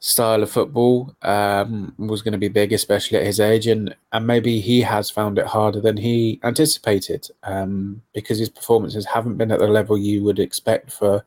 style 0.00 0.42
of 0.42 0.50
football 0.50 1.14
um, 1.22 1.94
was 1.98 2.22
going 2.22 2.32
to 2.32 2.38
be 2.38 2.48
big, 2.48 2.72
especially 2.72 3.18
at 3.18 3.24
his 3.24 3.38
age, 3.38 3.66
and 3.66 3.94
and 4.12 4.26
maybe 4.26 4.60
he 4.60 4.80
has 4.80 5.10
found 5.10 5.38
it 5.38 5.46
harder 5.46 5.80
than 5.80 5.96
he 5.96 6.40
anticipated 6.42 7.28
um, 7.44 8.02
because 8.14 8.38
his 8.38 8.48
performances 8.48 9.06
haven't 9.06 9.36
been 9.36 9.52
at 9.52 9.60
the 9.60 9.68
level 9.68 9.96
you 9.96 10.24
would 10.24 10.38
expect 10.38 10.90
for 10.90 11.24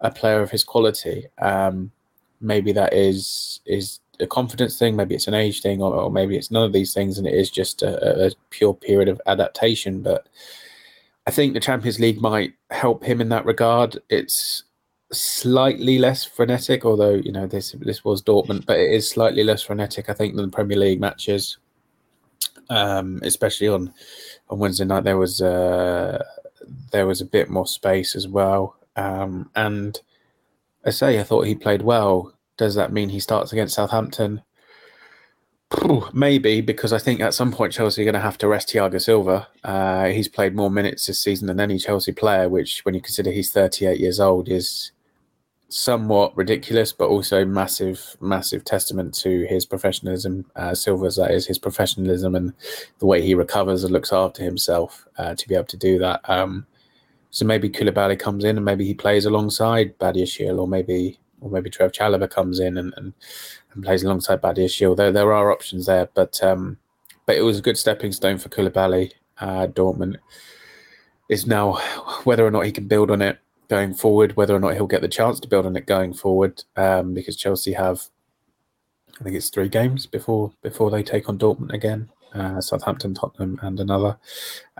a 0.00 0.10
player 0.10 0.40
of 0.40 0.50
his 0.50 0.64
quality. 0.64 1.26
Um, 1.40 1.92
maybe 2.40 2.72
that 2.72 2.94
is 2.94 3.60
is 3.66 4.00
a 4.20 4.26
confidence 4.26 4.78
thing, 4.78 4.96
maybe 4.96 5.14
it's 5.14 5.28
an 5.28 5.34
age 5.34 5.60
thing, 5.60 5.80
or, 5.80 5.94
or 5.94 6.10
maybe 6.10 6.36
it's 6.36 6.50
none 6.50 6.64
of 6.64 6.72
these 6.72 6.94
things, 6.94 7.18
and 7.18 7.26
it 7.26 7.34
is 7.34 7.50
just 7.50 7.82
a, 7.82 8.26
a 8.26 8.30
pure 8.50 8.74
period 8.74 9.08
of 9.08 9.20
adaptation. 9.26 10.02
But 10.02 10.26
I 11.26 11.30
think 11.30 11.52
the 11.52 11.60
Champions 11.60 12.00
League 12.00 12.20
might 12.20 12.54
help 12.70 13.04
him 13.04 13.20
in 13.20 13.28
that 13.28 13.44
regard. 13.44 13.98
It's 14.08 14.64
slightly 15.12 15.98
less 15.98 16.24
frenetic, 16.24 16.84
although 16.84 17.14
you 17.14 17.32
know 17.32 17.46
this 17.46 17.74
this 17.80 18.04
was 18.04 18.22
Dortmund, 18.22 18.66
but 18.66 18.78
it 18.78 18.90
is 18.90 19.08
slightly 19.08 19.44
less 19.44 19.62
frenetic, 19.62 20.08
I 20.08 20.14
think, 20.14 20.34
than 20.36 20.46
the 20.46 20.54
Premier 20.54 20.78
League 20.78 21.00
matches. 21.00 21.58
Um, 22.70 23.20
especially 23.22 23.68
on 23.68 23.92
on 24.50 24.58
Wednesday 24.58 24.84
night, 24.84 25.04
there 25.04 25.16
was 25.16 25.40
uh, 25.40 26.22
there 26.92 27.06
was 27.06 27.20
a 27.20 27.26
bit 27.26 27.48
more 27.48 27.66
space 27.66 28.14
as 28.14 28.28
well, 28.28 28.76
um, 28.96 29.50
and 29.56 30.00
I 30.84 30.90
say 30.90 31.18
I 31.18 31.22
thought 31.22 31.46
he 31.46 31.54
played 31.54 31.82
well. 31.82 32.34
Does 32.56 32.74
that 32.74 32.92
mean 32.92 33.08
he 33.08 33.20
starts 33.20 33.52
against 33.52 33.74
Southampton? 33.74 34.42
Maybe 36.12 36.60
because 36.60 36.92
I 36.92 36.98
think 36.98 37.20
at 37.20 37.34
some 37.34 37.52
point 37.52 37.72
Chelsea 37.72 38.02
are 38.02 38.04
going 38.04 38.14
to 38.14 38.20
have 38.20 38.38
to 38.38 38.48
rest 38.48 38.68
Thiago 38.68 39.00
Silva. 39.00 39.48
Uh, 39.62 40.06
he's 40.06 40.28
played 40.28 40.56
more 40.56 40.70
minutes 40.70 41.06
this 41.06 41.20
season 41.20 41.46
than 41.46 41.60
any 41.60 41.78
Chelsea 41.78 42.12
player, 42.12 42.48
which, 42.48 42.84
when 42.84 42.94
you 42.94 43.00
consider 43.00 43.30
he's 43.30 43.52
38 43.52 44.00
years 44.00 44.18
old, 44.18 44.48
is 44.48 44.92
somewhat 45.68 46.36
ridiculous, 46.36 46.92
but 46.92 47.08
also 47.08 47.44
massive, 47.44 48.16
massive 48.20 48.64
testament 48.64 49.14
to 49.14 49.46
his 49.46 49.66
professionalism. 49.66 50.50
Uh, 50.56 50.74
Silva's 50.74 51.16
that 51.16 51.30
is 51.30 51.46
his 51.46 51.58
professionalism 51.58 52.34
and 52.34 52.52
the 52.98 53.06
way 53.06 53.20
he 53.20 53.34
recovers 53.34 53.84
and 53.84 53.92
looks 53.92 54.12
after 54.12 54.42
himself 54.42 55.06
uh, 55.18 55.34
to 55.34 55.48
be 55.48 55.54
able 55.54 55.66
to 55.66 55.76
do 55.76 55.98
that. 55.98 56.20
Um, 56.28 56.66
so 57.30 57.44
maybe 57.44 57.68
Koulibaly 57.68 58.18
comes 58.18 58.44
in 58.44 58.56
and 58.56 58.64
maybe 58.64 58.86
he 58.86 58.94
plays 58.94 59.26
alongside 59.26 59.98
Badiashile, 59.98 60.58
or 60.58 60.66
maybe 60.66 61.18
or 61.40 61.50
maybe 61.50 61.70
Trev 61.70 61.92
Chalobah 61.92 62.30
comes 62.30 62.58
in 62.58 62.78
and, 62.78 62.92
and, 62.96 63.12
and 63.72 63.84
plays 63.84 64.02
alongside 64.02 64.40
Badiashile. 64.40 64.96
There 64.96 65.12
there 65.12 65.32
are 65.32 65.52
options 65.52 65.86
there, 65.86 66.08
but 66.14 66.42
um, 66.42 66.78
but 67.26 67.36
it 67.36 67.42
was 67.42 67.58
a 67.58 67.62
good 67.62 67.76
stepping 67.76 68.12
stone 68.12 68.38
for 68.38 68.48
Koulibaly. 68.48 69.12
Uh, 69.38 69.66
Dortmund 69.66 70.16
is 71.28 71.46
now 71.46 71.74
whether 72.24 72.44
or 72.44 72.50
not 72.50 72.64
he 72.64 72.72
can 72.72 72.88
build 72.88 73.10
on 73.10 73.20
it 73.20 73.38
going 73.68 73.94
forward, 73.94 74.36
whether 74.36 74.54
or 74.54 74.60
not 74.60 74.74
he'll 74.74 74.86
get 74.86 75.02
the 75.02 75.08
chance 75.08 75.38
to 75.40 75.48
build 75.48 75.66
on 75.66 75.76
it 75.76 75.86
going 75.86 76.14
forward, 76.14 76.64
um, 76.76 77.14
because 77.14 77.36
Chelsea 77.36 77.72
have, 77.72 78.08
I 79.20 79.24
think 79.24 79.36
it's 79.36 79.50
three 79.50 79.68
games 79.68 80.06
before 80.06 80.52
before 80.62 80.90
they 80.90 81.02
take 81.02 81.28
on 81.28 81.38
Dortmund 81.38 81.72
again, 81.72 82.08
uh, 82.34 82.60
Southampton, 82.60 83.14
Tottenham, 83.14 83.58
and 83.62 83.78
another, 83.78 84.18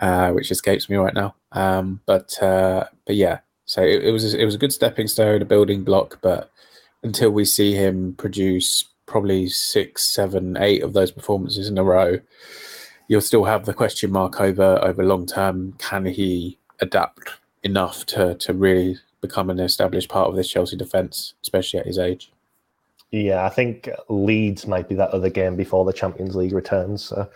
uh, 0.01 0.31
which 0.33 0.51
escapes 0.51 0.89
me 0.89 0.97
right 0.97 1.15
now. 1.15 1.35
Um, 1.53 2.01
but 2.07 2.41
uh, 2.43 2.87
but 3.07 3.17
yeah, 3.17 3.41
so 3.67 3.83
it, 3.83 4.05
it, 4.05 4.11
was 4.11 4.35
it 4.35 4.45
was 4.45 4.55
a 4.55 4.59
good 4.59 4.73
stepping 4.73 5.09
stone, 5.09 5.43
a 5.43 5.47
building 5.47 5.85
block, 5.85 6.19
but 6.23 6.51
until 7.03 7.31
we 7.31 7.45
see 7.45 7.75
him 7.75 8.15
produce 8.15 8.85
probably 9.07 9.49
six, 9.49 10.05
seven, 10.05 10.57
eight 10.59 10.83
of 10.83 10.93
those 10.93 11.11
performances 11.11 11.69
in 11.69 11.79
a 11.79 11.85
row, 11.85 12.19
you'll 13.09 13.21
still 13.21 13.45
have 13.45 13.67
the 13.67 13.75
question 13.75 14.11
mark 14.11 14.41
over 14.41 14.79
over 14.83 15.05
long 15.05 15.27
term. 15.27 15.73
Can 15.79 16.07
he 16.07 16.59
adapt 16.81 17.39
enough 17.63 18.07
to 18.07 18.35
to 18.37 18.53
really 18.53 18.99
become 19.21 19.51
an 19.51 19.59
established 19.59 20.09
part 20.09 20.29
of 20.29 20.37
this 20.37 20.49
Chelsea 20.49 20.77
defence, 20.77 21.35
especially 21.43 21.81
at 21.81 21.87
his 21.87 21.99
age. 21.99 22.31
Yeah, 23.11 23.45
I 23.45 23.49
think 23.49 23.89
Leeds 24.09 24.67
might 24.67 24.89
be 24.89 24.95
that 24.97 25.11
other 25.11 25.31
game 25.31 25.57
before 25.57 25.85
the 25.85 25.93
Champions 25.93 26.37
League 26.37 26.53
returns. 26.53 27.05
So, 27.07 27.29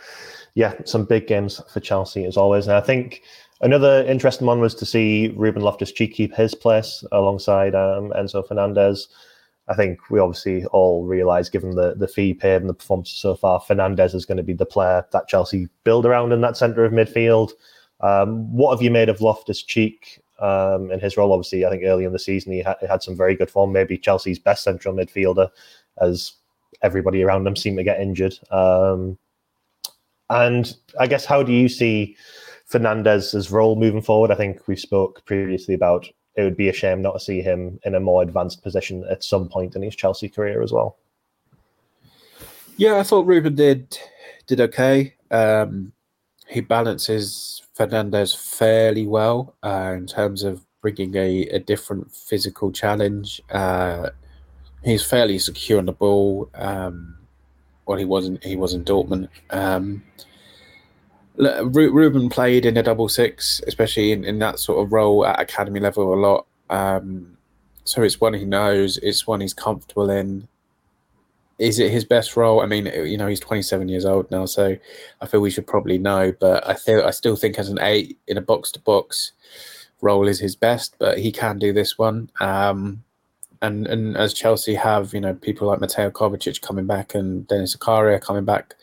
yeah, 0.54 0.74
some 0.84 1.04
big 1.04 1.26
games 1.26 1.62
for 1.72 1.80
Chelsea 1.80 2.26
as 2.26 2.36
always. 2.36 2.66
And 2.66 2.76
I 2.76 2.80
think 2.80 3.22
another 3.62 4.04
interesting 4.04 4.46
one 4.46 4.60
was 4.60 4.74
to 4.76 4.86
see 4.86 5.32
Ruben 5.34 5.62
Loftus 5.62 5.92
Cheek 5.92 6.14
keep 6.14 6.34
his 6.34 6.54
place 6.54 7.02
alongside 7.10 7.74
um, 7.74 8.10
Enzo 8.10 8.46
Fernandez. 8.46 9.08
I 9.68 9.74
think 9.74 10.10
we 10.10 10.18
obviously 10.18 10.66
all 10.66 11.04
realise, 11.04 11.48
given 11.48 11.74
the, 11.74 11.94
the 11.94 12.08
fee 12.08 12.34
paid 12.34 12.60
and 12.60 12.68
the 12.68 12.74
performance 12.74 13.10
so 13.10 13.34
far, 13.34 13.60
Fernandez 13.60 14.12
is 14.12 14.26
going 14.26 14.36
to 14.36 14.42
be 14.42 14.52
the 14.52 14.66
player 14.66 15.06
that 15.12 15.28
Chelsea 15.28 15.68
build 15.84 16.04
around 16.04 16.32
in 16.32 16.42
that 16.42 16.56
centre 16.56 16.84
of 16.84 16.92
midfield. 16.92 17.52
Um, 18.02 18.52
what 18.54 18.74
have 18.74 18.82
you 18.82 18.90
made 18.90 19.08
of 19.08 19.20
Loftus 19.20 19.62
Cheek 19.62 20.20
um, 20.40 20.90
in 20.90 21.00
his 21.00 21.16
role? 21.16 21.32
Obviously, 21.32 21.64
I 21.64 21.70
think 21.70 21.84
early 21.84 22.04
in 22.04 22.12
the 22.12 22.18
season 22.18 22.52
he, 22.52 22.62
ha- 22.62 22.76
had 22.88 23.02
some 23.02 23.16
very 23.16 23.34
good 23.34 23.50
form. 23.50 23.72
Maybe 23.72 23.96
Chelsea's 23.96 24.38
best 24.38 24.64
central 24.64 24.94
midfielder, 24.94 25.48
as 26.00 26.32
everybody 26.82 27.22
around 27.22 27.46
him 27.46 27.56
seemed 27.56 27.78
to 27.78 27.84
get 27.84 28.00
injured. 28.00 28.38
Um, 28.50 29.18
and 30.30 30.74
I 30.98 31.06
guess 31.06 31.24
how 31.24 31.42
do 31.42 31.52
you 31.52 31.68
see 31.68 32.16
Fernandez's 32.66 33.50
role 33.50 33.76
moving 33.76 34.02
forward? 34.02 34.30
I 34.30 34.34
think 34.34 34.66
we 34.66 34.76
spoke 34.76 35.24
previously 35.24 35.74
about 35.74 36.08
it 36.34 36.42
would 36.42 36.56
be 36.56 36.68
a 36.68 36.72
shame 36.72 37.02
not 37.02 37.12
to 37.12 37.20
see 37.20 37.42
him 37.42 37.78
in 37.84 37.94
a 37.94 38.00
more 38.00 38.22
advanced 38.22 38.62
position 38.62 39.04
at 39.10 39.22
some 39.22 39.48
point 39.48 39.76
in 39.76 39.82
his 39.82 39.94
Chelsea 39.94 40.28
career 40.28 40.62
as 40.62 40.72
well. 40.72 40.96
Yeah, 42.76 42.98
I 42.98 43.02
thought 43.02 43.26
Ruben 43.26 43.54
did 43.54 43.98
did 44.46 44.60
okay. 44.60 45.14
Um, 45.30 45.92
he 46.52 46.60
balances 46.60 47.62
Fernandez 47.74 48.34
fairly 48.34 49.06
well 49.06 49.54
uh, 49.62 49.94
in 49.96 50.06
terms 50.06 50.42
of 50.42 50.64
bringing 50.82 51.16
a, 51.16 51.42
a 51.46 51.58
different 51.58 52.12
physical 52.12 52.70
challenge. 52.70 53.40
Uh, 53.50 54.10
he's 54.84 55.04
fairly 55.04 55.38
secure 55.38 55.78
on 55.78 55.86
the 55.86 55.92
ball. 55.92 56.50
Um, 56.54 57.16
well, 57.86 57.98
he 57.98 58.04
wasn't. 58.04 58.44
He 58.44 58.56
was 58.56 58.74
in 58.74 58.84
Dortmund. 58.84 59.28
Um, 59.50 60.02
Ruben 61.36 62.28
played 62.28 62.66
in 62.66 62.76
a 62.76 62.82
double 62.82 63.08
six, 63.08 63.62
especially 63.66 64.12
in, 64.12 64.24
in 64.24 64.38
that 64.40 64.58
sort 64.58 64.84
of 64.84 64.92
role 64.92 65.24
at 65.24 65.40
academy 65.40 65.80
level 65.80 66.12
a 66.12 66.16
lot. 66.16 66.46
Um, 66.68 67.38
so 67.84 68.02
it's 68.02 68.20
one 68.20 68.34
he 68.34 68.44
knows, 68.44 68.98
it's 68.98 69.26
one 69.26 69.40
he's 69.40 69.54
comfortable 69.54 70.10
in. 70.10 70.46
Is 71.62 71.78
it 71.78 71.92
his 71.92 72.04
best 72.04 72.36
role? 72.36 72.60
I 72.60 72.66
mean, 72.66 72.86
you 72.86 73.16
know, 73.16 73.28
he's 73.28 73.38
27 73.38 73.88
years 73.88 74.04
old 74.04 74.28
now, 74.32 74.46
so 74.46 74.76
I 75.20 75.26
feel 75.26 75.40
we 75.40 75.50
should 75.50 75.66
probably 75.66 75.96
know. 75.96 76.32
But 76.40 76.66
I 76.66 76.74
feel 76.74 77.04
I 77.04 77.12
still 77.12 77.36
think 77.36 77.56
as 77.56 77.68
an 77.68 77.78
eight 77.80 78.18
in 78.26 78.36
a 78.36 78.40
box 78.40 78.72
to 78.72 78.80
box 78.80 79.30
role 80.00 80.26
is 80.26 80.40
his 80.40 80.56
best, 80.56 80.96
but 80.98 81.18
he 81.18 81.30
can 81.30 81.60
do 81.60 81.72
this 81.72 81.96
one. 81.96 82.30
Um, 82.40 83.04
and 83.62 83.86
and 83.86 84.16
as 84.16 84.34
Chelsea 84.34 84.74
have, 84.74 85.14
you 85.14 85.20
know, 85.20 85.34
people 85.34 85.68
like 85.68 85.80
Mateo 85.80 86.10
Kovacic 86.10 86.60
coming 86.62 86.86
back 86.86 87.14
and 87.14 87.46
Denis 87.46 87.76
Zakaria 87.76 88.20
coming 88.20 88.44
back, 88.44 88.74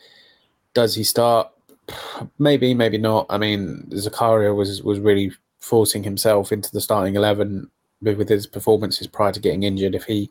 does 0.72 0.94
he 0.94 1.04
start? 1.04 1.50
Maybe, 2.38 2.72
maybe 2.72 2.96
not. 2.96 3.26
I 3.28 3.36
mean, 3.36 3.88
Zakaria 3.90 4.56
was 4.56 4.82
was 4.82 4.98
really 4.98 5.32
forcing 5.58 6.02
himself 6.02 6.50
into 6.50 6.72
the 6.72 6.80
starting 6.80 7.14
eleven 7.14 7.70
with 8.02 8.28
his 8.28 8.46
performances 8.46 9.06
prior 9.06 9.32
to 9.32 9.40
getting 9.40 9.62
injured. 9.62 9.94
If 9.94 10.04
he 10.04 10.30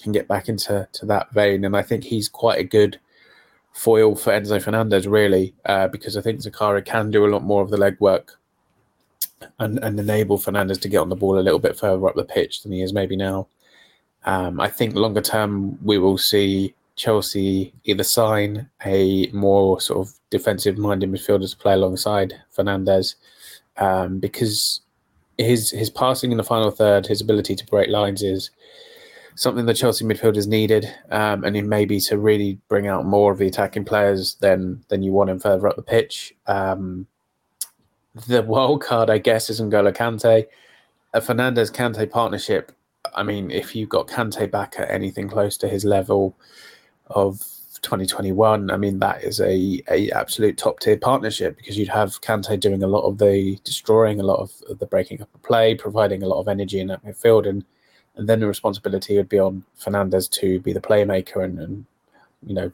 can 0.00 0.12
get 0.12 0.28
back 0.28 0.48
into 0.48 0.88
to 0.92 1.06
that 1.06 1.32
vein, 1.32 1.64
and 1.64 1.76
I 1.76 1.82
think 1.82 2.04
he's 2.04 2.28
quite 2.28 2.58
a 2.58 2.64
good 2.64 2.98
foil 3.72 4.16
for 4.16 4.32
Enzo 4.32 4.62
Fernandez, 4.62 5.06
really, 5.06 5.54
uh, 5.66 5.88
because 5.88 6.16
I 6.16 6.22
think 6.22 6.40
Zakaria 6.40 6.84
can 6.84 7.10
do 7.10 7.24
a 7.24 7.30
lot 7.30 7.42
more 7.42 7.62
of 7.62 7.70
the 7.70 7.76
legwork 7.76 8.30
and, 9.58 9.78
and 9.78 9.98
enable 9.98 10.38
Fernandez 10.38 10.78
to 10.78 10.88
get 10.88 10.98
on 10.98 11.08
the 11.08 11.16
ball 11.16 11.38
a 11.38 11.40
little 11.40 11.58
bit 11.58 11.78
further 11.78 12.06
up 12.08 12.16
the 12.16 12.24
pitch 12.24 12.62
than 12.62 12.72
he 12.72 12.82
is 12.82 12.92
maybe 12.92 13.16
now. 13.16 13.46
Um, 14.24 14.60
I 14.60 14.68
think 14.68 14.94
longer 14.94 15.22
term 15.22 15.78
we 15.82 15.98
will 15.98 16.18
see 16.18 16.74
Chelsea 16.96 17.72
either 17.84 18.02
sign 18.02 18.68
a 18.84 19.28
more 19.32 19.80
sort 19.80 20.06
of 20.06 20.14
defensive 20.28 20.76
minded 20.76 21.10
midfielder 21.10 21.50
to 21.50 21.56
play 21.56 21.72
alongside 21.72 22.34
Fernandez 22.50 23.16
um, 23.78 24.18
because 24.18 24.82
his 25.40 25.70
his 25.70 25.90
passing 25.90 26.30
in 26.30 26.36
the 26.36 26.44
final 26.44 26.70
third, 26.70 27.06
his 27.06 27.20
ability 27.20 27.56
to 27.56 27.66
break 27.66 27.88
lines 27.88 28.22
is 28.22 28.50
something 29.34 29.66
the 29.66 29.74
Chelsea 29.74 30.04
midfielders 30.04 30.46
needed, 30.46 30.92
um, 31.10 31.44
and 31.44 31.56
it 31.56 31.64
may 31.64 31.84
be 31.84 32.00
to 32.00 32.18
really 32.18 32.58
bring 32.68 32.86
out 32.86 33.06
more 33.06 33.32
of 33.32 33.38
the 33.38 33.46
attacking 33.46 33.84
players 33.84 34.34
than 34.36 34.84
than 34.88 35.02
you 35.02 35.12
want 35.12 35.30
him 35.30 35.40
further 35.40 35.68
up 35.68 35.76
the 35.76 35.82
pitch. 35.82 36.34
Um, 36.46 37.06
the 38.26 38.42
wild 38.42 38.82
card, 38.82 39.08
I 39.08 39.18
guess, 39.18 39.50
is 39.50 39.60
N'Golo 39.60 39.94
Kante. 39.94 40.46
A 41.12 41.20
Fernandez 41.20 41.70
Kante 41.70 42.08
partnership. 42.10 42.72
I 43.14 43.22
mean, 43.22 43.50
if 43.50 43.74
you've 43.74 43.88
got 43.88 44.08
Kante 44.08 44.50
back 44.50 44.74
at 44.78 44.90
anything 44.90 45.28
close 45.28 45.56
to 45.58 45.68
his 45.68 45.84
level, 45.84 46.36
of 47.10 47.42
2021, 47.82 48.70
I 48.70 48.76
mean 48.76 48.98
that 48.98 49.22
is 49.24 49.40
a, 49.40 49.82
a 49.90 50.10
absolute 50.10 50.58
top 50.58 50.80
tier 50.80 50.96
partnership 50.96 51.56
because 51.56 51.78
you'd 51.78 51.88
have 51.88 52.20
Kante 52.20 52.58
doing 52.58 52.82
a 52.82 52.86
lot 52.86 53.06
of 53.06 53.18
the 53.18 53.58
destroying, 53.64 54.20
a 54.20 54.24
lot 54.24 54.40
of 54.40 54.78
the 54.78 54.86
breaking 54.86 55.22
up 55.22 55.34
of 55.34 55.42
play, 55.42 55.74
providing 55.74 56.22
a 56.22 56.26
lot 56.26 56.40
of 56.40 56.48
energy 56.48 56.80
in 56.80 56.88
that 56.88 57.04
midfield, 57.04 57.48
and 57.48 57.64
and 58.16 58.28
then 58.28 58.40
the 58.40 58.46
responsibility 58.46 59.16
would 59.16 59.28
be 59.28 59.38
on 59.38 59.64
Fernandez 59.76 60.28
to 60.28 60.60
be 60.60 60.72
the 60.72 60.80
playmaker 60.80 61.44
and, 61.44 61.58
and 61.58 61.84
you 62.44 62.54
know 62.54 62.72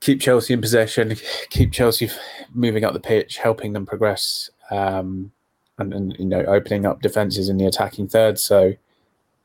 keep 0.00 0.20
Chelsea 0.20 0.52
in 0.54 0.60
possession, 0.60 1.14
keep 1.50 1.72
Chelsea 1.72 2.10
moving 2.52 2.84
up 2.84 2.92
the 2.92 3.00
pitch, 3.00 3.38
helping 3.38 3.72
them 3.72 3.86
progress, 3.86 4.50
um, 4.70 5.30
and, 5.78 5.94
and 5.94 6.16
you 6.18 6.26
know 6.26 6.42
opening 6.46 6.86
up 6.86 7.02
defenses 7.02 7.48
in 7.48 7.56
the 7.56 7.66
attacking 7.66 8.08
third. 8.08 8.38
So 8.38 8.74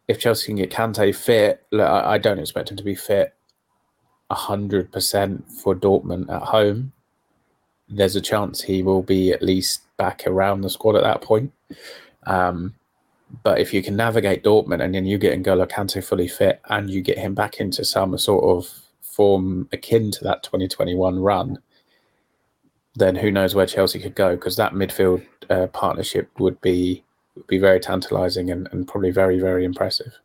if 0.07 0.19
Chelsea 0.19 0.47
can 0.47 0.55
get 0.55 0.71
Kante 0.71 1.15
fit, 1.15 1.65
look, 1.71 1.87
I, 1.87 2.13
I 2.13 2.17
don't 2.17 2.39
expect 2.39 2.71
him 2.71 2.77
to 2.77 2.83
be 2.83 2.95
fit 2.95 3.34
100% 4.31 5.61
for 5.61 5.75
Dortmund 5.75 6.29
at 6.29 6.41
home, 6.41 6.91
there's 7.87 8.15
a 8.15 8.21
chance 8.21 8.61
he 8.61 8.81
will 8.81 9.03
be 9.03 9.31
at 9.31 9.43
least 9.43 9.81
back 9.97 10.23
around 10.25 10.61
the 10.61 10.69
squad 10.69 10.95
at 10.95 11.03
that 11.03 11.21
point. 11.21 11.51
Um, 12.25 12.75
but 13.43 13.59
if 13.59 13.73
you 13.73 13.83
can 13.83 13.95
navigate 13.95 14.43
Dortmund 14.43 14.83
and 14.83 14.93
then 14.95 15.05
you 15.05 15.17
get 15.17 15.37
N'Golo 15.41 15.69
Kante 15.69 16.03
fully 16.03 16.27
fit 16.27 16.61
and 16.69 16.89
you 16.89 17.01
get 17.01 17.17
him 17.17 17.33
back 17.33 17.59
into 17.59 17.83
some 17.83 18.17
sort 18.17 18.43
of 18.43 18.73
form 19.01 19.67
akin 19.71 20.11
to 20.11 20.23
that 20.23 20.43
2021 20.43 21.19
run, 21.19 21.59
then 22.95 23.15
who 23.15 23.31
knows 23.31 23.53
where 23.53 23.65
Chelsea 23.65 23.99
could 23.99 24.15
go? 24.15 24.35
Because 24.35 24.55
that 24.55 24.73
midfield 24.73 25.23
uh, 25.49 25.67
partnership 25.67 26.29
would 26.39 26.59
be 26.61 27.03
would 27.35 27.47
be 27.47 27.57
very 27.57 27.81
tantalising 27.81 28.49
and, 28.49 28.69
and 28.71 28.87
probably 28.87 29.11
very 29.11 29.39
very 29.39 29.65
impressive 29.65 30.19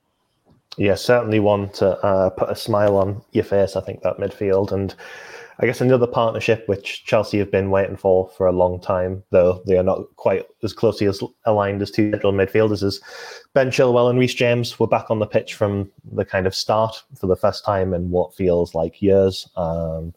yeah, 0.77 0.95
certainly 0.95 1.41
one 1.41 1.69
to 1.71 1.99
uh, 2.05 2.31
put 2.31 2.51
a 2.51 2.57
smile 2.57 2.97
on 2.97 3.23
your 3.33 3.45
face. 3.45 3.77
I 3.77 3.81
think 3.81 4.03
that 4.03 4.19
midfield, 4.19 4.73
and 4.73 4.95
I 5.59 5.67
guess 5.67 5.81
another 5.81 6.07
partnership 6.07 6.67
which 6.69 7.05
Chelsea 7.05 7.39
have 7.39 7.51
been 7.51 7.71
waiting 7.71 7.97
for 7.97 8.29
for 8.37 8.47
a 8.47 8.53
long 8.53 8.81
time, 8.81 9.23
though 9.31 9.63
they 9.67 9.77
are 9.77 9.83
not 9.83 10.05
quite 10.17 10.47
as 10.63 10.73
closely 10.73 11.07
as 11.07 11.23
aligned 11.45 11.83
as 11.83 11.91
two 11.91 12.11
central 12.13 12.33
midfielders. 12.33 12.83
Is 12.83 13.01
Ben 13.53 13.71
Chilwell 13.71 14.09
and 14.09 14.19
Reece 14.19 14.35
James 14.35 14.79
were 14.79 14.87
back 14.87 15.11
on 15.11 15.19
the 15.19 15.27
pitch 15.27 15.55
from 15.55 15.91
the 16.13 16.25
kind 16.25 16.47
of 16.47 16.55
start 16.55 17.03
for 17.19 17.27
the 17.27 17.37
first 17.37 17.65
time 17.65 17.93
in 17.93 18.11
what 18.11 18.35
feels 18.35 18.75
like 18.75 19.03
years. 19.03 19.49
Um, 19.57 20.15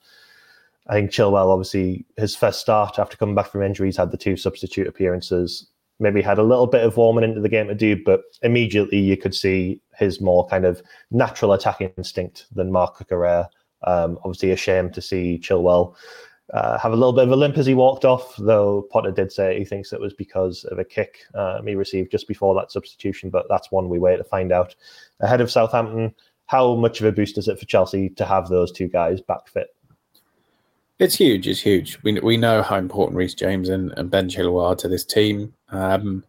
I 0.88 0.94
think 0.94 1.12
Chilwell, 1.12 1.50
obviously, 1.50 2.06
his 2.18 2.36
first 2.36 2.60
start 2.60 3.00
after 3.00 3.18
coming 3.18 3.36
back 3.36 3.48
from 3.48 3.64
injuries, 3.64 3.98
had 3.98 4.12
the 4.12 4.18
two 4.18 4.36
substitute 4.36 4.88
appearances 4.88 5.68
maybe 6.00 6.22
had 6.22 6.38
a 6.38 6.44
little 6.44 6.68
bit 6.68 6.84
of 6.84 6.98
warming 6.98 7.24
into 7.24 7.40
the 7.42 7.50
game 7.50 7.68
to 7.68 7.76
do, 7.76 8.02
but 8.04 8.22
immediately 8.42 9.00
you 9.00 9.16
could 9.16 9.34
see 9.34 9.80
his 9.98 10.22
more 10.22 10.48
kind 10.48 10.66
of 10.66 10.82
natural 11.12 11.54
attacking 11.54 11.92
instinct 11.98 12.46
than 12.54 12.72
Marc 12.72 12.98
Cucurella. 12.98 13.48
Um, 13.86 14.18
obviously, 14.24 14.52
a 14.52 14.56
shame 14.56 14.90
to 14.92 15.02
see 15.02 15.40
Chilwell 15.42 15.96
uh, 16.54 16.78
have 16.78 16.92
a 16.92 16.96
little 16.96 17.14
bit 17.14 17.24
of 17.24 17.32
a 17.32 17.36
limp 17.36 17.58
as 17.58 17.66
he 17.66 17.74
walked 17.74 18.06
off, 18.06 18.36
though 18.38 18.88
Potter 18.92 19.12
did 19.12 19.32
say 19.32 19.58
he 19.58 19.66
thinks 19.66 19.92
it 19.92 20.00
was 20.00 20.14
because 20.14 20.64
of 20.66 20.80
a 20.80 20.84
kick 20.84 21.20
um, 21.36 21.66
he 21.66 21.76
received 21.76 22.12
just 22.12 22.28
before 22.28 22.54
that 22.56 22.72
substitution, 22.72 23.30
but 23.30 23.46
that's 23.50 23.72
one 23.72 23.90
we 23.90 24.00
wait 24.00 24.18
to 24.18 24.24
find 24.24 24.52
out. 24.52 24.76
Ahead 25.22 25.42
of 25.42 25.50
Southampton, 25.50 26.14
how 26.48 26.76
much 26.76 27.00
of 27.00 27.08
a 27.08 27.12
boost 27.12 27.38
is 27.38 27.48
it 27.48 27.60
for 27.60 27.66
Chelsea 27.66 28.10
to 28.10 28.26
have 28.26 28.50
those 28.50 28.72
two 28.72 28.88
guys 28.88 29.22
back 29.22 29.48
fit? 29.48 29.76
It's 31.00 31.16
huge. 31.16 31.48
It's 31.48 31.60
huge. 31.60 31.98
We 32.04 32.20
we 32.20 32.38
know 32.38 32.62
how 32.62 32.76
important 32.76 33.18
Reece 33.18 33.34
James 33.34 33.70
and, 33.70 33.92
and 33.98 34.12
Ben 34.12 34.30
Chilwell 34.30 34.70
are 34.70 34.76
to 34.76 34.88
this 34.88 35.04
team. 35.04 35.54
Um, 35.70 36.24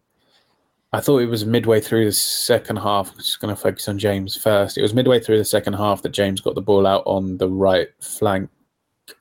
I 0.95 1.01
thought 1.01 1.19
it 1.19 1.25
was 1.25 1.45
midway 1.45 1.81
through 1.81 2.05
the 2.05 2.13
second 2.13 2.77
half. 2.77 3.11
I'm 3.11 3.17
just 3.17 3.41
going 3.41 3.53
to 3.53 3.61
focus 3.61 3.89
on 3.89 3.99
James 3.99 4.37
first. 4.37 4.77
It 4.77 4.81
was 4.81 4.93
midway 4.93 5.19
through 5.19 5.37
the 5.37 5.43
second 5.43 5.73
half 5.73 6.01
that 6.03 6.13
James 6.13 6.39
got 6.39 6.55
the 6.55 6.61
ball 6.61 6.87
out 6.87 7.03
on 7.05 7.35
the 7.37 7.49
right 7.49 7.89
flank, 7.99 8.49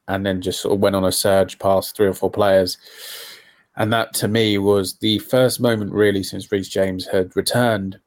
and 0.07 0.25
then 0.25 0.41
just 0.41 0.61
sort 0.61 0.73
of 0.73 0.79
went 0.79 0.95
on 0.95 1.05
a 1.05 1.11
surge 1.11 1.59
past 1.59 1.97
three 1.97 2.07
or 2.07 2.13
four 2.13 2.31
players. 2.31 2.79
And 3.77 3.93
that 3.93 4.15
to 4.15 4.29
me 4.29 4.57
was 4.57 4.99
the 4.99 5.19
first 5.19 5.61
moment 5.61 5.93
really 5.93 6.23
since 6.23 6.53
Reece 6.53 6.69
James 6.69 7.09
had 7.09 7.35
returned 7.35 7.99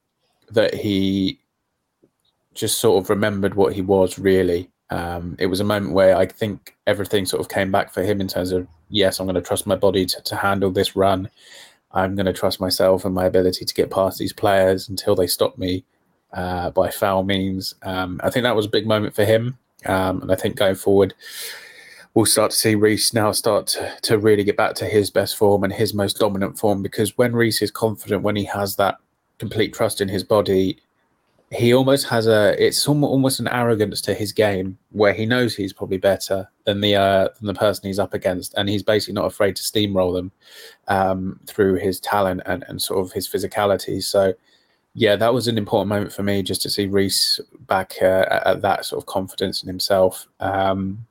that 0.49 0.73
he 0.73 1.37
just 2.53 2.79
sort 2.79 3.03
of 3.03 3.09
remembered 3.09 3.55
what 3.55 3.73
he 3.73 3.81
was 3.81 4.17
really 4.17 4.71
um, 4.89 5.35
it 5.37 5.47
was 5.47 5.59
a 5.59 5.65
moment 5.65 5.93
where 5.93 6.15
I 6.15 6.25
think 6.25 6.75
everything 6.87 7.25
sort 7.25 7.41
of 7.41 7.49
came 7.49 7.71
back 7.71 7.93
for 7.93 8.03
him 8.03 8.21
in 8.21 8.27
terms 8.27 8.51
of 8.51 8.67
yes, 8.89 9.19
I'm 9.19 9.25
going 9.25 9.35
to 9.35 9.41
trust 9.41 9.67
my 9.67 9.75
body 9.75 10.05
to, 10.05 10.21
to 10.21 10.35
handle 10.35 10.71
this 10.71 10.95
run. 10.95 11.29
I'm 11.97 12.15
going 12.15 12.27
to 12.27 12.33
trust 12.33 12.61
myself 12.61 13.05
and 13.05 13.15
my 13.15 13.25
ability 13.25 13.65
to 13.65 13.73
get 13.73 13.89
past 13.89 14.19
these 14.19 14.31
players 14.31 14.87
until 14.87 15.15
they 15.15 15.25
stop 15.25 15.57
me 15.57 15.83
uh, 16.31 16.69
by 16.69 16.91
foul 16.91 17.23
means. 17.23 17.73
Um, 17.81 18.21
I 18.23 18.29
think 18.29 18.43
that 18.43 18.55
was 18.55 18.67
a 18.67 18.69
big 18.69 18.85
moment 18.85 19.15
for 19.15 19.25
him, 19.25 19.57
um, 19.85 20.21
and 20.21 20.31
I 20.31 20.35
think 20.35 20.57
going 20.57 20.75
forward, 20.75 21.15
we'll 22.13 22.27
start 22.27 22.51
to 22.51 22.57
see 22.57 22.75
Reece 22.75 23.15
now 23.15 23.31
start 23.31 23.65
to, 23.67 23.93
to 24.03 24.19
really 24.19 24.43
get 24.43 24.57
back 24.57 24.75
to 24.75 24.85
his 24.85 25.09
best 25.09 25.35
form 25.37 25.63
and 25.63 25.73
his 25.73 25.95
most 25.95 26.19
dominant 26.19 26.59
form. 26.59 26.83
Because 26.83 27.17
when 27.17 27.35
Reece 27.35 27.63
is 27.63 27.71
confident, 27.71 28.21
when 28.21 28.35
he 28.35 28.45
has 28.45 28.75
that 28.75 28.97
complete 29.39 29.73
trust 29.73 29.99
in 29.99 30.09
his 30.09 30.23
body, 30.23 30.79
he 31.49 31.73
almost 31.73 32.07
has 32.07 32.27
a 32.27 32.55
it's 32.63 32.87
almost 32.87 33.39
an 33.39 33.47
arrogance 33.47 34.01
to 34.01 34.13
his 34.13 34.33
game 34.33 34.77
where 34.91 35.13
he 35.13 35.25
knows 35.25 35.55
he's 35.55 35.71
probably 35.71 35.97
better 35.97 36.49
than 36.65 36.81
the 36.81 36.95
uh, 36.95 37.29
than 37.37 37.47
the 37.47 37.53
person 37.53 37.87
he's 37.87 37.99
up 37.99 38.13
against, 38.13 38.53
and 38.55 38.67
he's 38.67 38.83
basically 38.83 39.13
not 39.13 39.25
afraid 39.25 39.55
to 39.55 39.63
steamroll 39.63 40.13
them 40.13 40.31
um, 40.89 41.39
through 41.47 41.75
his 41.75 41.99
talent 42.01 42.41
and, 42.45 42.65
and 42.67 42.81
sort 42.81 43.05
of 43.05 43.13
his 43.13 43.29
physicality. 43.29 44.03
So, 44.03 44.33
yeah, 44.93 45.15
that 45.15 45.33
was 45.33 45.47
an 45.47 45.57
important 45.57 45.87
moment 45.87 46.11
for 46.11 46.23
me 46.23 46.43
just 46.43 46.61
to 46.63 46.69
see 46.69 46.87
Reece 46.87 47.39
back 47.67 47.95
uh, 48.01 48.41
at 48.45 48.61
that 48.61 48.85
sort 48.85 49.01
of 49.01 49.05
confidence 49.05 49.63
in 49.63 49.67
himself. 49.67 50.27
Um, 50.41 51.05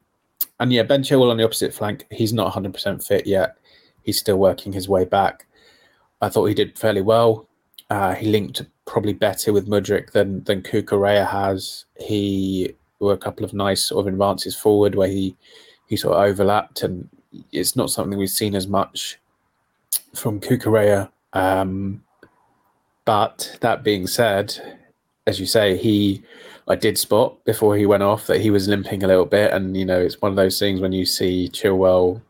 and 0.60 0.72
yeah, 0.72 0.82
Ben 0.82 1.02
Chilwell 1.02 1.30
on 1.30 1.38
the 1.38 1.44
opposite 1.44 1.72
flank, 1.72 2.06
he's 2.10 2.32
not 2.32 2.52
100% 2.52 3.06
fit 3.06 3.26
yet. 3.26 3.56
He's 4.02 4.18
still 4.18 4.38
working 4.38 4.72
his 4.72 4.88
way 4.88 5.04
back. 5.04 5.46
I 6.20 6.28
thought 6.28 6.46
he 6.46 6.54
did 6.54 6.78
fairly 6.78 7.02
well. 7.02 7.45
Uh, 7.88 8.14
he 8.14 8.26
linked 8.26 8.62
probably 8.84 9.12
better 9.12 9.52
with 9.52 9.68
Mudryk 9.68 10.10
than 10.12 10.42
than 10.44 10.62
Cucurella 10.62 11.28
has. 11.28 11.84
He 11.98 12.74
were 12.98 13.12
a 13.12 13.18
couple 13.18 13.44
of 13.44 13.52
nice 13.52 13.84
sort 13.84 14.06
of 14.06 14.12
advances 14.12 14.56
forward 14.56 14.94
where 14.94 15.08
he 15.08 15.36
he 15.86 15.96
sort 15.96 16.16
of 16.16 16.22
overlapped, 16.24 16.82
and 16.82 17.08
it's 17.52 17.76
not 17.76 17.90
something 17.90 18.18
we've 18.18 18.30
seen 18.30 18.54
as 18.54 18.66
much 18.66 19.18
from 20.14 20.40
Cucurella. 20.40 21.10
Um, 21.32 22.02
but 23.04 23.56
that 23.60 23.84
being 23.84 24.06
said, 24.06 24.78
as 25.26 25.38
you 25.38 25.46
say, 25.46 25.76
he 25.76 26.22
I 26.68 26.74
did 26.74 26.98
spot 26.98 27.44
before 27.44 27.76
he 27.76 27.86
went 27.86 28.02
off 28.02 28.26
that 28.26 28.40
he 28.40 28.50
was 28.50 28.66
limping 28.66 29.04
a 29.04 29.06
little 29.06 29.26
bit, 29.26 29.52
and 29.52 29.76
you 29.76 29.84
know 29.84 30.00
it's 30.00 30.20
one 30.20 30.32
of 30.32 30.36
those 30.36 30.58
things 30.58 30.80
when 30.80 30.92
you 30.92 31.06
see 31.06 31.48
Chilwell 31.52 32.20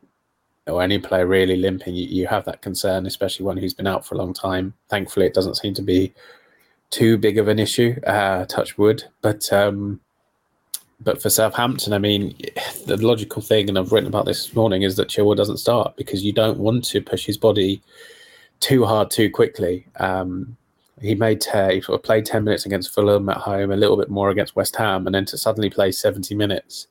or 0.66 0.82
any 0.82 0.98
player 0.98 1.26
really 1.26 1.56
limping, 1.56 1.94
you, 1.94 2.06
you 2.06 2.26
have 2.26 2.44
that 2.44 2.62
concern, 2.62 3.06
especially 3.06 3.46
one 3.46 3.56
who's 3.56 3.74
been 3.74 3.86
out 3.86 4.04
for 4.04 4.14
a 4.14 4.18
long 4.18 4.34
time. 4.34 4.74
Thankfully, 4.88 5.26
it 5.26 5.34
doesn't 5.34 5.56
seem 5.56 5.74
to 5.74 5.82
be 5.82 6.12
too 6.90 7.16
big 7.18 7.38
of 7.38 7.48
an 7.48 7.58
issue. 7.58 8.00
Uh, 8.06 8.44
touch 8.46 8.76
wood, 8.78 9.04
but 9.22 9.52
um, 9.52 10.00
but 10.98 11.20
for 11.20 11.30
Southampton, 11.30 11.92
I 11.92 11.98
mean, 11.98 12.36
the 12.86 12.96
logical 12.96 13.42
thing, 13.42 13.68
and 13.68 13.78
I've 13.78 13.92
written 13.92 14.08
about 14.08 14.24
this 14.24 14.54
morning, 14.54 14.82
is 14.82 14.96
that 14.96 15.08
Chilwell 15.08 15.36
doesn't 15.36 15.58
start 15.58 15.96
because 15.96 16.24
you 16.24 16.32
don't 16.32 16.58
want 16.58 16.84
to 16.86 17.02
push 17.02 17.26
his 17.26 17.36
body 17.36 17.82
too 18.60 18.86
hard 18.86 19.10
too 19.10 19.30
quickly. 19.30 19.86
Um, 20.00 20.56
he 21.00 21.14
made 21.14 21.42
ten, 21.42 21.70
he 21.70 21.80
sort 21.80 22.00
of 22.00 22.02
played 22.02 22.24
ten 22.24 22.44
minutes 22.44 22.66
against 22.66 22.94
Fulham 22.94 23.28
at 23.28 23.36
home, 23.36 23.70
a 23.70 23.76
little 23.76 23.98
bit 23.98 24.08
more 24.08 24.30
against 24.30 24.56
West 24.56 24.76
Ham, 24.76 25.06
and 25.06 25.14
then 25.14 25.26
to 25.26 25.38
suddenly 25.38 25.70
play 25.70 25.92
seventy 25.92 26.34
minutes 26.34 26.86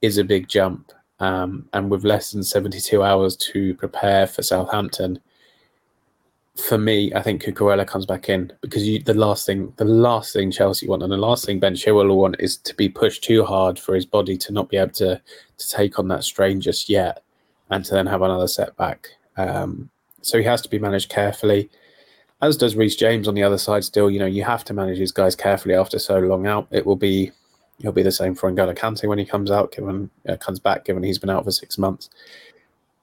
is 0.00 0.16
a 0.16 0.24
big 0.24 0.48
jump. 0.48 0.92
Um, 1.20 1.68
and 1.72 1.90
with 1.90 2.04
less 2.04 2.32
than 2.32 2.42
seventy-two 2.42 3.02
hours 3.02 3.36
to 3.52 3.74
prepare 3.74 4.26
for 4.26 4.42
Southampton, 4.42 5.20
for 6.56 6.78
me, 6.78 7.12
I 7.14 7.22
think 7.22 7.42
Cucurella 7.42 7.86
comes 7.86 8.06
back 8.06 8.28
in 8.28 8.52
because 8.60 8.86
you, 8.86 9.02
the 9.02 9.14
last 9.14 9.46
thing, 9.46 9.72
the 9.76 9.84
last 9.84 10.32
thing 10.32 10.50
Chelsea 10.50 10.88
want, 10.88 11.02
and 11.02 11.12
the 11.12 11.16
last 11.16 11.44
thing 11.44 11.60
Ben 11.60 11.74
Chilwell 11.74 12.14
want 12.16 12.36
is 12.38 12.56
to 12.58 12.74
be 12.74 12.88
pushed 12.88 13.22
too 13.22 13.44
hard 13.44 13.78
for 13.78 13.94
his 13.94 14.06
body 14.06 14.36
to 14.38 14.52
not 14.52 14.68
be 14.68 14.76
able 14.76 14.92
to 14.92 15.20
to 15.58 15.68
take 15.68 15.98
on 15.98 16.08
that 16.08 16.24
strain 16.24 16.60
just 16.60 16.88
yet, 16.88 17.22
and 17.70 17.84
to 17.84 17.94
then 17.94 18.06
have 18.06 18.22
another 18.22 18.48
setback. 18.48 19.08
Um, 19.36 19.90
so 20.22 20.38
he 20.38 20.44
has 20.44 20.60
to 20.62 20.68
be 20.68 20.78
managed 20.78 21.10
carefully, 21.10 21.70
as 22.42 22.56
does 22.56 22.76
Reece 22.76 22.96
James 22.96 23.28
on 23.28 23.34
the 23.34 23.42
other 23.42 23.58
side. 23.58 23.84
Still, 23.84 24.10
you 24.10 24.18
know, 24.18 24.26
you 24.26 24.42
have 24.44 24.64
to 24.64 24.74
manage 24.74 24.98
these 24.98 25.12
guys 25.12 25.36
carefully 25.36 25.74
after 25.74 25.98
so 25.98 26.18
long 26.18 26.46
out. 26.46 26.66
It 26.70 26.84
will 26.84 26.96
be, 26.96 27.30
it'll 27.80 27.92
be 27.92 28.02
the 28.02 28.12
same 28.12 28.34
for 28.34 28.50
N'Golo 28.50 28.76
Kante 28.76 29.08
when 29.08 29.18
he 29.18 29.24
comes 29.24 29.50
out, 29.50 29.72
given 29.72 30.10
uh, 30.28 30.36
comes 30.36 30.60
back, 30.60 30.84
given 30.84 31.02
he's 31.02 31.18
been 31.18 31.30
out 31.30 31.44
for 31.44 31.50
six 31.50 31.76
months 31.76 32.08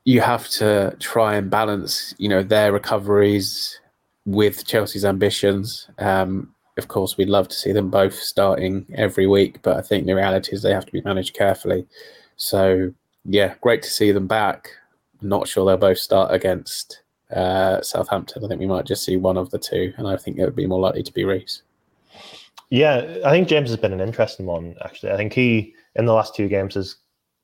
you 0.07 0.21
have 0.21 0.47
to 0.47 0.95
try 1.01 1.35
and 1.35 1.49
balance, 1.49 2.15
you 2.17 2.29
know, 2.29 2.41
their 2.41 2.71
recoveries 2.71 3.77
with 4.25 4.65
Chelsea's 4.65 5.03
ambitions. 5.03 5.89
Um, 5.97 6.55
of 6.77 6.87
course, 6.87 7.17
we'd 7.17 7.27
love 7.27 7.49
to 7.49 7.55
see 7.57 7.73
them 7.73 7.89
both 7.89 8.13
starting 8.13 8.85
every 8.95 9.27
week, 9.27 9.61
but 9.63 9.75
I 9.75 9.81
think 9.81 10.05
the 10.05 10.15
reality 10.15 10.53
is 10.53 10.61
they 10.61 10.71
have 10.71 10.85
to 10.85 10.93
be 10.93 11.01
managed 11.01 11.35
carefully. 11.35 11.85
So, 12.37 12.93
yeah, 13.25 13.55
great 13.59 13.81
to 13.83 13.89
see 13.89 14.13
them 14.13 14.27
back. 14.27 14.69
Not 15.21 15.49
sure 15.49 15.65
they'll 15.65 15.75
both 15.75 15.97
start 15.97 16.33
against 16.33 17.01
uh, 17.29 17.81
Southampton. 17.81 18.45
I 18.45 18.47
think 18.47 18.61
we 18.61 18.65
might 18.65 18.85
just 18.85 19.03
see 19.03 19.17
one 19.17 19.35
of 19.35 19.49
the 19.49 19.59
two, 19.59 19.93
and 19.97 20.07
I 20.07 20.15
think 20.15 20.37
it 20.37 20.45
would 20.45 20.55
be 20.55 20.67
more 20.67 20.79
likely 20.79 21.03
to 21.03 21.11
be 21.11 21.25
Reece. 21.25 21.63
Yeah, 22.69 23.17
I 23.23 23.31
think 23.31 23.47
James 23.47 23.69
has 23.69 23.77
been 23.77 23.93
an 23.93 24.01
interesting 24.01 24.45
one, 24.45 24.75
actually. 24.83 25.11
I 25.11 25.17
think 25.17 25.33
he, 25.33 25.73
in 25.95 26.05
the 26.05 26.13
last 26.13 26.35
two 26.35 26.47
games, 26.49 26.75
has 26.75 26.97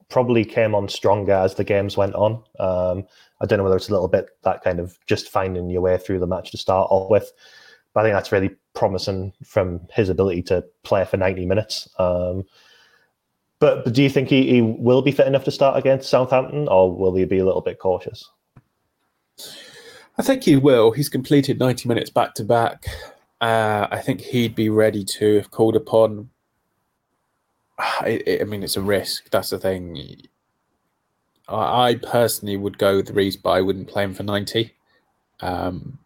probably 0.10 0.44
came 0.44 0.76
on 0.76 0.90
stronger 0.90 1.34
as 1.34 1.56
the 1.56 1.64
games 1.64 1.96
went 1.96 2.14
on. 2.16 2.44
Um, 2.60 3.06
I 3.42 3.46
don't 3.46 3.58
know 3.58 3.64
whether 3.64 3.78
it's 3.78 3.90
a 3.90 3.94
little 3.94 4.10
bit 4.10 4.28
that 4.44 4.64
kind 4.64 4.80
of 4.80 4.98
just 5.08 5.30
finding 5.30 5.70
your 5.70 5.82
way 5.82 5.98
through 5.98 6.20
the 6.20 6.28
match 6.28 6.52
to 6.52 6.58
start 6.58 6.88
off 6.92 7.10
with, 7.10 7.32
but 7.94 8.02
I 8.02 8.04
think 8.04 8.16
that's 8.16 8.32
really 8.32 8.56
promising 8.74 9.34
from 9.46 9.82
his 9.92 10.10
ability 10.10 10.44
to 10.44 10.64
play 10.84 11.06
for 11.06 11.18
90 11.18 11.46
minutes. 11.46 11.90
Um, 11.98 12.44
but, 13.60 13.86
but 13.86 13.94
do 13.94 14.04
you 14.04 14.10
think 14.10 14.28
he, 14.28 14.50
he 14.50 14.62
will 14.62 15.02
be 15.02 15.12
fit 15.12 15.28
enough 15.28 15.46
to 15.46 15.52
start 15.52 15.78
against 15.78 16.10
Southampton, 16.10 16.68
or 16.68 16.94
will 16.94 17.16
he 17.16 17.24
be 17.24 17.40
a 17.40 17.46
little 17.46 17.62
bit 17.62 17.80
cautious? 17.80 18.30
I 20.18 20.22
think 20.22 20.44
he 20.44 20.58
will. 20.58 20.92
He's 20.92 21.10
completed 21.10 21.60
90 21.60 21.88
minutes 21.88 22.10
back 22.10 22.34
to 22.36 22.44
back. 22.44 22.86
Uh, 23.44 23.90
I 23.92 24.00
think 24.00 24.22
he'd 24.22 24.56
be 24.56 24.70
ready 24.70 25.04
to, 25.04 25.38
if 25.40 25.52
called 25.52 25.76
upon, 25.76 26.30
I, 27.78 28.38
I 28.40 28.46
mean, 28.46 28.64
it's 28.64 28.78
a 28.78 28.82
risk. 28.82 29.30
That's 29.32 29.50
the 29.50 29.60
thing. 29.60 29.98
I, 31.50 31.90
I 31.90 31.96
personally 31.96 32.56
would 32.56 32.78
go 32.78 32.96
with 32.96 33.10
Reece, 33.10 33.36
but 33.36 33.50
I 33.50 33.60
wouldn't 33.60 33.90
play 33.90 34.06
him 34.06 34.14
for 34.14 34.24
90. 34.24 34.72
Um, 35.42 36.00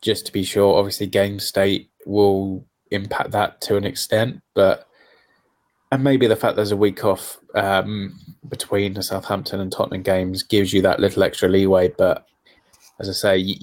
just 0.00 0.24
to 0.26 0.32
be 0.32 0.44
sure, 0.44 0.78
obviously, 0.78 1.08
game 1.08 1.40
state 1.40 1.90
will 2.06 2.64
impact 2.92 3.32
that 3.32 3.60
to 3.62 3.76
an 3.76 3.84
extent, 3.84 4.40
but 4.54 4.86
and 5.90 6.04
maybe 6.04 6.28
the 6.28 6.36
fact 6.36 6.54
there's 6.54 6.70
a 6.70 6.76
week 6.76 7.04
off 7.04 7.40
um, 7.56 8.20
between 8.48 8.94
the 8.94 9.02
Southampton 9.02 9.58
and 9.58 9.72
Tottenham 9.72 10.02
games 10.02 10.44
gives 10.44 10.72
you 10.72 10.80
that 10.82 11.00
little 11.00 11.24
extra 11.24 11.48
leeway. 11.48 11.88
But 11.88 12.24
as 13.00 13.08
I 13.08 13.12
say, 13.12 13.56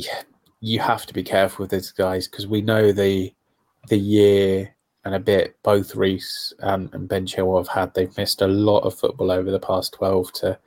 you, 0.60 0.80
have 0.80 1.06
to 1.06 1.14
be 1.14 1.24
careful 1.24 1.64
with 1.64 1.72
these 1.72 1.92
guys 1.92 2.28
because 2.28 2.48
we 2.48 2.62
know 2.62 2.92
the 2.92 3.34
the 3.88 3.98
year 3.98 4.76
and 5.06 5.16
a 5.16 5.20
bit 5.20 5.58
both 5.64 5.96
Reece 5.96 6.54
and, 6.60 6.94
and 6.94 7.08
Ben 7.08 7.26
Chilwell 7.26 7.60
have 7.60 7.68
had. 7.68 7.94
They've 7.94 8.16
missed 8.18 8.42
a 8.42 8.48
lot 8.48 8.82
of 8.82 8.98
football 8.98 9.32
over 9.32 9.50
the 9.50 9.60
past 9.60 9.94
12 9.94 10.34
to 10.34 10.60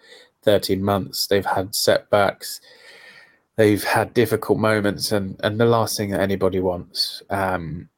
13 0.43 0.83
months. 0.83 1.27
They've 1.27 1.47
had 1.47 1.75
setbacks. 1.75 2.61
They've 3.57 3.85
had 3.85 4.15
difficult 4.15 4.59
moments, 4.59 5.13
and, 5.13 5.39
and 5.45 5.61
the 5.61 5.67
last 5.67 5.97
thing 5.97 6.11
that 6.11 6.21
anybody 6.21 6.59
wants, 6.59 7.23
um, 7.29 7.91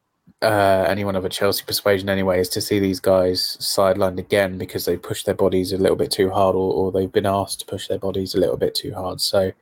uh, 0.43 0.85
anyone 0.89 1.15
of 1.15 1.25
a 1.25 1.29
Chelsea 1.29 1.63
persuasion 1.65 2.09
anyway, 2.09 2.41
is 2.41 2.49
to 2.51 2.61
see 2.61 2.81
these 2.81 2.99
guys 2.99 3.57
sidelined 3.61 4.19
again 4.19 4.59
because 4.59 4.85
they 4.85 4.97
pushed 4.97 5.27
their 5.27 5.35
bodies 5.35 5.73
a 5.73 5.79
little 5.79 5.97
bit 5.97 6.11
too 6.11 6.29
hard, 6.31 6.57
or, 6.57 6.73
or 6.73 6.91
they've 6.91 7.13
been 7.13 7.25
asked 7.25 7.61
to 7.61 7.67
push 7.67 7.87
their 7.87 8.01
bodies 8.01 8.35
a 8.35 8.41
little 8.41 8.57
bit 8.57 8.75
too 8.75 8.93
hard. 8.95 9.21
So, 9.21 9.53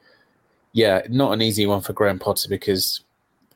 yeah, 0.73 1.03
not 1.09 1.33
an 1.33 1.43
easy 1.43 1.67
one 1.67 1.81
for 1.81 1.93
Graham 1.93 2.19
Potter 2.19 2.49
because 2.49 3.03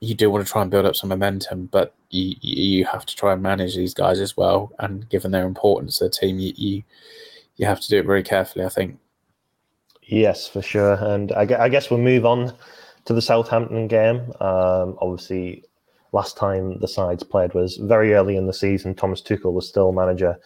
you 0.00 0.14
do 0.14 0.30
want 0.30 0.46
to 0.46 0.52
try 0.52 0.62
and 0.62 0.70
build 0.70 0.84
up 0.84 0.96
some 0.96 1.08
momentum, 1.08 1.66
but 1.66 1.94
you 2.10 2.36
you 2.40 2.84
have 2.84 3.06
to 3.06 3.16
try 3.16 3.32
and 3.32 3.42
manage 3.42 3.74
these 3.74 3.94
guys 3.94 4.20
as 4.20 4.36
well. 4.36 4.72
And 4.78 5.08
given 5.08 5.30
their 5.30 5.46
importance 5.46 5.98
to 5.98 6.04
the 6.04 6.10
team, 6.10 6.38
you 6.38 6.52
you, 6.56 6.82
you 7.56 7.66
have 7.66 7.80
to 7.80 7.88
do 7.88 7.98
it 7.98 8.06
very 8.06 8.22
carefully. 8.22 8.64
I 8.64 8.68
think. 8.68 8.98
Yes, 10.02 10.46
for 10.46 10.62
sure. 10.62 10.94
And 10.94 11.32
I, 11.32 11.64
I 11.64 11.68
guess 11.68 11.90
we'll 11.90 12.00
move 12.00 12.24
on 12.24 12.52
to 13.06 13.14
the 13.14 13.22
Southampton 13.22 13.88
game. 13.88 14.32
Um, 14.40 14.96
obviously, 15.00 15.64
last 16.12 16.36
time 16.36 16.78
the 16.78 16.86
sides 16.88 17.22
played 17.22 17.54
was 17.54 17.76
very 17.76 18.14
early 18.14 18.36
in 18.36 18.46
the 18.46 18.52
season. 18.52 18.94
Thomas 18.94 19.20
Tuchel 19.20 19.52
was 19.52 19.68
still 19.68 19.92
manager. 19.92 20.38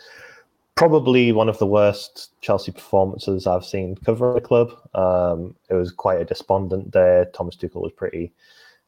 Probably 0.76 1.32
one 1.32 1.48
of 1.48 1.58
the 1.58 1.66
worst 1.66 2.34
Chelsea 2.40 2.72
performances 2.72 3.46
I've 3.46 3.64
seen 3.64 3.96
cover 3.96 4.32
the 4.32 4.40
club. 4.40 4.72
Um, 4.94 5.54
it 5.68 5.74
was 5.74 5.92
quite 5.92 6.20
a 6.20 6.24
despondent 6.24 6.90
day. 6.90 7.26
Thomas 7.34 7.56
Tuchel 7.56 7.82
was 7.82 7.92
pretty 7.92 8.32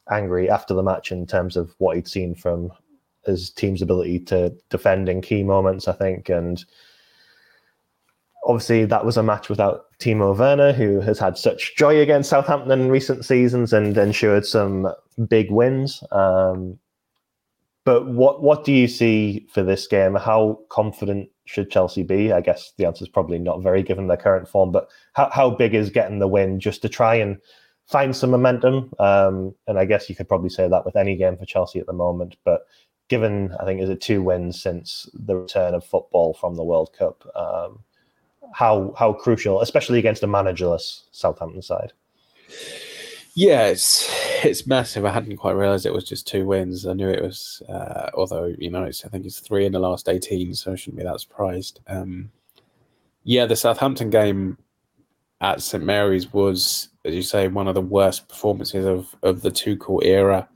angry 0.09 0.49
after 0.49 0.73
the 0.73 0.83
match 0.83 1.11
in 1.11 1.27
terms 1.27 1.55
of 1.55 1.73
what 1.77 1.95
he'd 1.95 2.07
seen 2.07 2.35
from 2.35 2.71
his 3.25 3.49
team's 3.49 3.81
ability 3.81 4.19
to 4.19 4.53
defend 4.69 5.07
in 5.07 5.21
key 5.21 5.43
moments, 5.43 5.87
I 5.87 5.93
think. 5.93 6.29
And 6.29 6.63
obviously, 8.45 8.85
that 8.85 9.05
was 9.05 9.17
a 9.17 9.23
match 9.23 9.49
without 9.49 9.85
Timo 9.99 10.37
Werner, 10.37 10.73
who 10.73 10.99
has 11.01 11.19
had 11.19 11.37
such 11.37 11.75
joy 11.75 11.99
against 11.99 12.29
Southampton 12.29 12.81
in 12.81 12.89
recent 12.89 13.23
seasons 13.23 13.71
and 13.71 13.97
ensured 13.97 14.45
some 14.45 14.91
big 15.27 15.51
wins. 15.51 16.03
Um, 16.11 16.79
but 17.85 18.07
what 18.07 18.41
what 18.41 18.63
do 18.63 18.71
you 18.71 18.87
see 18.87 19.47
for 19.51 19.63
this 19.63 19.87
game? 19.87 20.15
How 20.15 20.59
confident 20.69 21.29
should 21.45 21.69
Chelsea 21.69 22.03
be? 22.03 22.31
I 22.31 22.41
guess 22.41 22.73
the 22.77 22.85
answer 22.85 23.03
is 23.03 23.09
probably 23.09 23.39
not 23.39 23.61
very 23.61 23.83
given 23.83 24.07
their 24.07 24.17
current 24.17 24.47
form. 24.47 24.71
But 24.71 24.89
how, 25.13 25.29
how 25.31 25.49
big 25.49 25.73
is 25.73 25.89
getting 25.89 26.19
the 26.19 26.27
win 26.27 26.59
just 26.59 26.81
to 26.83 26.89
try 26.89 27.15
and 27.15 27.37
find 27.87 28.15
some 28.15 28.31
momentum. 28.31 28.91
Um, 28.99 29.55
and 29.67 29.77
I 29.77 29.85
guess 29.85 30.09
you 30.09 30.15
could 30.15 30.27
probably 30.27 30.49
say 30.49 30.67
that 30.67 30.85
with 30.85 30.95
any 30.95 31.15
game 31.15 31.37
for 31.37 31.45
Chelsea 31.45 31.79
at 31.79 31.85
the 31.85 31.93
moment. 31.93 32.37
But 32.45 32.61
given, 33.09 33.53
I 33.59 33.65
think, 33.65 33.81
is 33.81 33.89
it 33.89 34.01
two 34.01 34.23
wins 34.23 34.61
since 34.61 35.09
the 35.13 35.35
return 35.35 35.73
of 35.73 35.85
football 35.85 36.33
from 36.33 36.55
the 36.55 36.63
World 36.63 36.91
Cup? 36.97 37.23
Um, 37.35 37.79
how 38.53 38.93
how 38.97 39.13
crucial, 39.13 39.61
especially 39.61 39.99
against 39.99 40.23
a 40.23 40.27
managerless 40.27 41.03
Southampton 41.11 41.61
side. 41.61 41.93
It's 43.71 44.22
it's 44.43 44.67
massive. 44.67 45.05
I 45.05 45.11
hadn't 45.11 45.37
quite 45.37 45.55
realised 45.55 45.85
it 45.85 45.93
was 45.93 46.03
just 46.03 46.27
two 46.27 46.45
wins. 46.45 46.85
I 46.85 46.93
knew 46.93 47.09
it 47.09 47.23
was, 47.23 47.61
uh, 47.69 48.09
although 48.13 48.53
you 48.57 48.69
know, 48.69 48.83
it's 48.83 49.05
I 49.05 49.09
think 49.09 49.25
it's 49.25 49.39
three 49.39 49.65
in 49.65 49.71
the 49.71 49.79
last 49.79 50.09
eighteen, 50.09 50.53
so 50.53 50.73
I 50.73 50.75
shouldn't 50.75 50.97
be 50.97 51.03
that 51.03 51.19
surprised. 51.19 51.79
Um, 51.87 52.31
yeah, 53.23 53.45
the 53.45 53.55
Southampton 53.55 54.09
game 54.09 54.57
at 55.41 55.61
St 55.61 55.83
Mary's 55.83 56.31
was, 56.31 56.89
as 57.05 57.15
you 57.15 57.21
say, 57.21 57.47
one 57.47 57.67
of 57.67 57.75
the 57.75 57.81
worst 57.81 58.27
performances 58.27 58.85
of 58.85 59.15
of 59.23 59.41
the 59.41 59.51
Tuchel 59.51 60.03
era. 60.03 60.47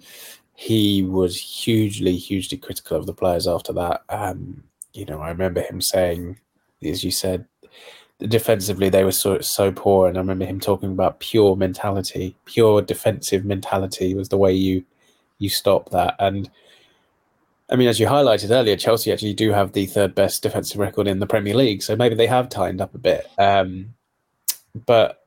He 0.54 1.04
was 1.04 1.40
hugely, 1.40 2.18
hugely 2.18 2.58
critical 2.58 2.98
of 2.98 3.06
the 3.06 3.14
players 3.14 3.48
after 3.48 3.74
that. 3.74 4.02
Um, 4.10 4.64
you 4.94 5.06
know, 5.06 5.22
I 5.22 5.30
remember 5.30 5.62
him 5.62 5.82
saying, 5.82 6.40
as 6.84 7.04
you 7.04 7.12
said, 7.12 7.46
defensively 8.20 8.90
they 8.90 9.04
were 9.04 9.12
so 9.12 9.40
so 9.42 9.72
poor, 9.72 10.08
and 10.08 10.18
I 10.18 10.22
remember 10.22 10.46
him 10.46 10.60
talking 10.60 10.92
about 10.92 11.20
pure 11.20 11.56
mentality, 11.56 12.36
pure 12.46 12.82
defensive 12.82 13.46
mentality 13.46 14.14
was 14.14 14.30
the 14.30 14.38
way 14.38 14.54
you 14.54 14.84
you 15.40 15.50
stop 15.50 15.92
that. 15.92 16.16
And 16.20 16.50
I 17.70 17.76
mean, 17.76 17.88
as 17.88 18.00
you 18.00 18.08
highlighted 18.08 18.50
earlier, 18.52 18.78
Chelsea 18.78 19.12
actually 19.12 19.34
do 19.34 19.52
have 19.52 19.74
the 19.74 19.86
third 19.86 20.16
best 20.16 20.42
defensive 20.42 20.80
record 20.80 21.08
in 21.08 21.20
the 21.20 21.28
Premier 21.28 21.54
League, 21.54 21.84
so 21.84 21.96
maybe 21.96 22.16
they 22.16 22.28
have 22.28 22.50
tightened 22.50 22.82
up 22.82 22.96
a 22.96 23.00
bit. 23.00 23.28
Um, 23.38 23.94
but 24.86 25.26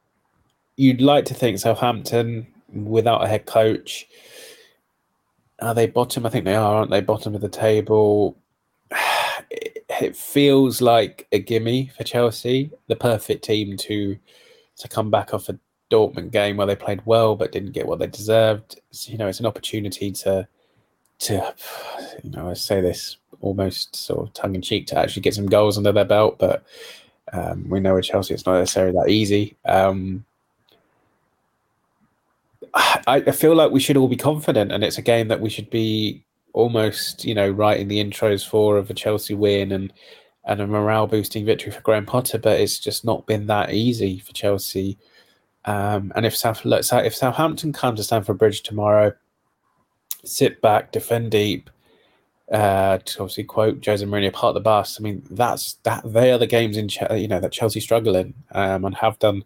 you'd 0.77 1.01
like 1.01 1.27
to 1.27 1.35
think 1.35 1.59
Southampton, 1.59 2.47
without 2.73 3.23
a 3.23 3.29
head 3.29 3.47
coach, 3.47 4.07
are 5.61 5.75
they 5.75 5.87
bottom? 5.87 6.25
I 6.25 6.31
think 6.31 6.45
they 6.45 6.55
are, 6.55 6.77
aren't 6.77 6.91
they? 6.91 7.01
Bottom 7.01 7.35
of 7.35 7.41
the 7.41 7.49
table. 7.49 8.37
It 10.01 10.17
feels 10.17 10.81
like 10.81 11.27
a 11.31 11.39
gimme 11.39 11.91
for 11.97 12.05
Chelsea, 12.05 12.71
the 12.89 12.97
perfect 12.97 13.45
team 13.45 13.77
to 13.79 14.19
to 14.79 14.89
come 14.89 15.11
back 15.11 15.35
off 15.35 15.49
a 15.51 15.59
Dortmund 15.91 16.31
game 16.31 16.57
where 16.57 16.67
they 16.67 16.77
played 16.77 17.03
well 17.05 17.37
but 17.37 17.53
didn't 17.53 17.73
get 17.73 17.87
what 17.87 17.99
they 17.99 18.07
deserved. 18.07 18.81
So, 18.93 19.13
you 19.13 19.19
know, 19.19 19.27
it's 19.27 19.41
an 19.41 19.47
opportunity 19.47 20.11
to 20.13 20.49
to 21.21 21.55
you 22.25 22.31
know 22.31 22.49
I 22.51 22.55
say 22.55 22.81
this 22.81 23.19
almost 23.41 23.95
sort 23.97 24.27
of 24.27 24.35
tongue 24.35 24.55
in 24.55 24.63
cheek 24.63 24.87
to 24.89 24.99
actually 24.99 25.23
get 25.23 25.35
some 25.35 25.47
goals 25.47 25.77
under 25.77 25.93
their 25.93 26.05
belt, 26.05 26.39
but 26.39 26.65
um, 27.33 27.69
we 27.69 27.81
know 27.81 27.95
with 27.95 28.05
Chelsea 28.05 28.35
it's 28.35 28.47
not 28.47 28.59
necessarily 28.59 28.93
that 28.93 29.11
easy. 29.11 29.57
Um, 29.67 30.25
I, 32.75 33.23
I 33.27 33.31
feel 33.33 33.55
like 33.55 33.73
we 33.73 33.81
should 33.81 33.97
all 33.97 34.09
be 34.09 34.17
confident, 34.17 34.73
and 34.73 34.85
it's 34.85 34.99
a 34.99 35.03
game 35.03 35.29
that 35.29 35.41
we 35.41 35.51
should 35.51 35.71
be 35.71 36.23
almost 36.53 37.25
you 37.25 37.35
know 37.35 37.49
writing 37.49 37.89
the 37.89 38.03
intros 38.03 38.47
for 38.47 38.77
of 38.77 38.91
a 38.91 38.95
Chelsea 38.95 39.35
win 39.35 39.73
and 39.73 39.93
and 40.45 40.61
a 40.61 40.67
morale 40.67 41.07
boosting 41.07 41.45
victory 41.45 41.71
for 41.71 41.81
Graham 41.83 42.07
Potter, 42.07 42.39
but 42.39 42.61
it's 42.61 42.79
just 42.79 43.05
not 43.05 43.27
been 43.27 43.47
that 43.47 43.73
easy 43.73 44.19
for 44.19 44.33
Chelsea. 44.33 44.99
Um, 45.67 46.13
and 46.17 46.25
if 46.25 46.35
South 46.37 46.63
if 46.65 47.15
Southampton 47.15 47.73
come 47.73 47.95
to 47.97 48.03
Stamford 48.03 48.39
Bridge 48.39 48.63
tomorrow, 48.63 49.13
sit 50.25 50.61
back, 50.63 50.93
defend 50.93 51.31
deep, 51.31 51.69
uh, 52.51 52.99
to 53.05 53.23
obviously 53.23 53.45
quote 53.45 53.85
Jose 53.85 54.05
Mourinho, 54.05 54.33
part 54.33 54.55
the 54.55 54.61
bus. 54.61 54.99
I 54.99 55.03
mean, 55.03 55.23
that's 55.31 55.75
that. 55.85 56.03
They 56.05 56.33
are 56.33 56.39
the 56.39 56.47
games 56.47 56.77
in 56.77 56.89
you 57.17 57.29
know 57.29 57.41
that 57.41 57.53
Chelsea 57.53 57.81
struggle 57.81 58.17
in 58.17 58.35
um, 58.53 58.85
and 58.85 58.95
have 58.97 59.19
done 59.19 59.45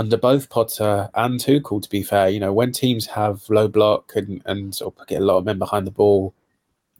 under 0.00 0.16
both 0.16 0.48
Potter 0.48 1.10
and 1.14 1.38
Tuchel. 1.38 1.82
To 1.82 1.88
be 1.90 2.02
fair, 2.02 2.30
you 2.30 2.40
know 2.40 2.52
when 2.52 2.72
teams 2.72 3.06
have 3.06 3.48
low 3.50 3.68
block 3.68 4.12
and 4.16 4.42
and 4.46 4.74
sort 4.74 4.98
of 4.98 5.06
get 5.06 5.20
a 5.20 5.24
lot 5.24 5.36
of 5.36 5.44
men 5.44 5.58
behind 5.58 5.86
the 5.86 5.90
ball, 5.90 6.34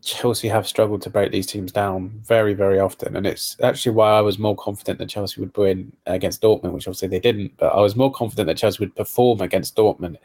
Chelsea 0.02 0.48
have 0.48 0.68
struggled 0.68 1.00
to 1.02 1.10
break 1.10 1.32
these 1.32 1.46
teams 1.46 1.72
down 1.72 2.10
very, 2.22 2.52
very 2.52 2.78
often. 2.78 3.16
And 3.16 3.26
it's 3.26 3.56
actually 3.62 3.92
why 3.92 4.12
I 4.12 4.20
was 4.20 4.38
more 4.38 4.54
confident 4.56 4.98
that 4.98 5.08
Chelsea 5.08 5.40
would 5.40 5.56
win 5.56 5.92
against 6.06 6.42
Dortmund, 6.42 6.72
which 6.72 6.86
obviously 6.86 7.08
they 7.08 7.20
didn't. 7.20 7.56
But 7.56 7.72
I 7.74 7.80
was 7.80 7.96
more 7.96 8.12
confident 8.12 8.46
that 8.48 8.58
Chelsea 8.58 8.78
would 8.80 8.96
perform 8.96 9.40
against 9.40 9.76
Dortmund 9.76 10.16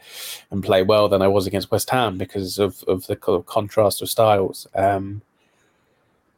and 0.51 0.63
play 0.63 0.83
well 0.83 1.07
than 1.07 1.21
I 1.21 1.29
was 1.29 1.47
against 1.47 1.71
West 1.71 1.89
Ham 1.91 2.17
because 2.17 2.59
of, 2.59 2.83
of 2.87 3.07
the 3.07 3.15
contrast 3.15 4.01
of 4.01 4.09
styles. 4.09 4.67
Um, 4.75 5.21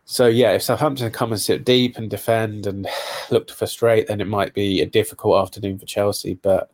so, 0.10 0.26
yeah, 0.28 0.54
if 0.54 0.63
Southampton 0.63 1.12
come 1.12 1.34
and 1.34 1.41
sit 1.41 1.65
deep 1.65 1.98
and 1.98 2.10
defend 2.10 2.65
and 2.65 2.88
look 3.30 3.46
to 3.48 3.54
frustrate, 3.54 4.08
then 4.08 4.22
it 4.22 4.28
might 4.28 4.54
be 4.54 4.82
a 4.82 4.86
difficult 4.86 5.41
afternoon 5.41 5.78
for 5.78 5.86
Chelsea. 5.86 6.36
But 6.36 6.72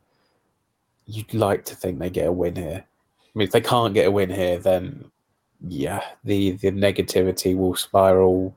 you'd 1.08 1.34
like 1.34 1.66
to 1.66 1.76
think 1.76 1.98
they 1.98 2.12
get 2.12 2.28
a 2.28 2.32
win 2.32 2.56
here. 2.56 2.86
I 2.86 3.32
mean, 3.34 3.48
if 3.48 3.52
they 3.52 3.60
can't 3.60 3.96
get 3.96 4.06
a 4.06 4.12
win 4.12 4.30
here, 4.30 4.60
then 4.60 5.10
yeah, 5.68 6.04
the 6.24 6.52
the 6.52 6.70
negativity 6.70 7.58
will 7.58 7.76
spiral 7.76 8.56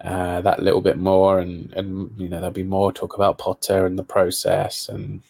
uh, 0.00 0.40
that 0.42 0.62
little 0.62 0.80
bit 0.80 0.98
more, 0.98 1.40
and 1.40 1.72
and 1.72 2.12
you 2.16 2.28
know 2.28 2.36
there'll 2.36 2.52
be 2.52 2.62
more 2.62 2.92
talk 2.92 3.16
about 3.16 3.38
Potter 3.38 3.84
and 3.84 3.98
the 3.98 4.04
process 4.04 4.88
and 4.88 5.22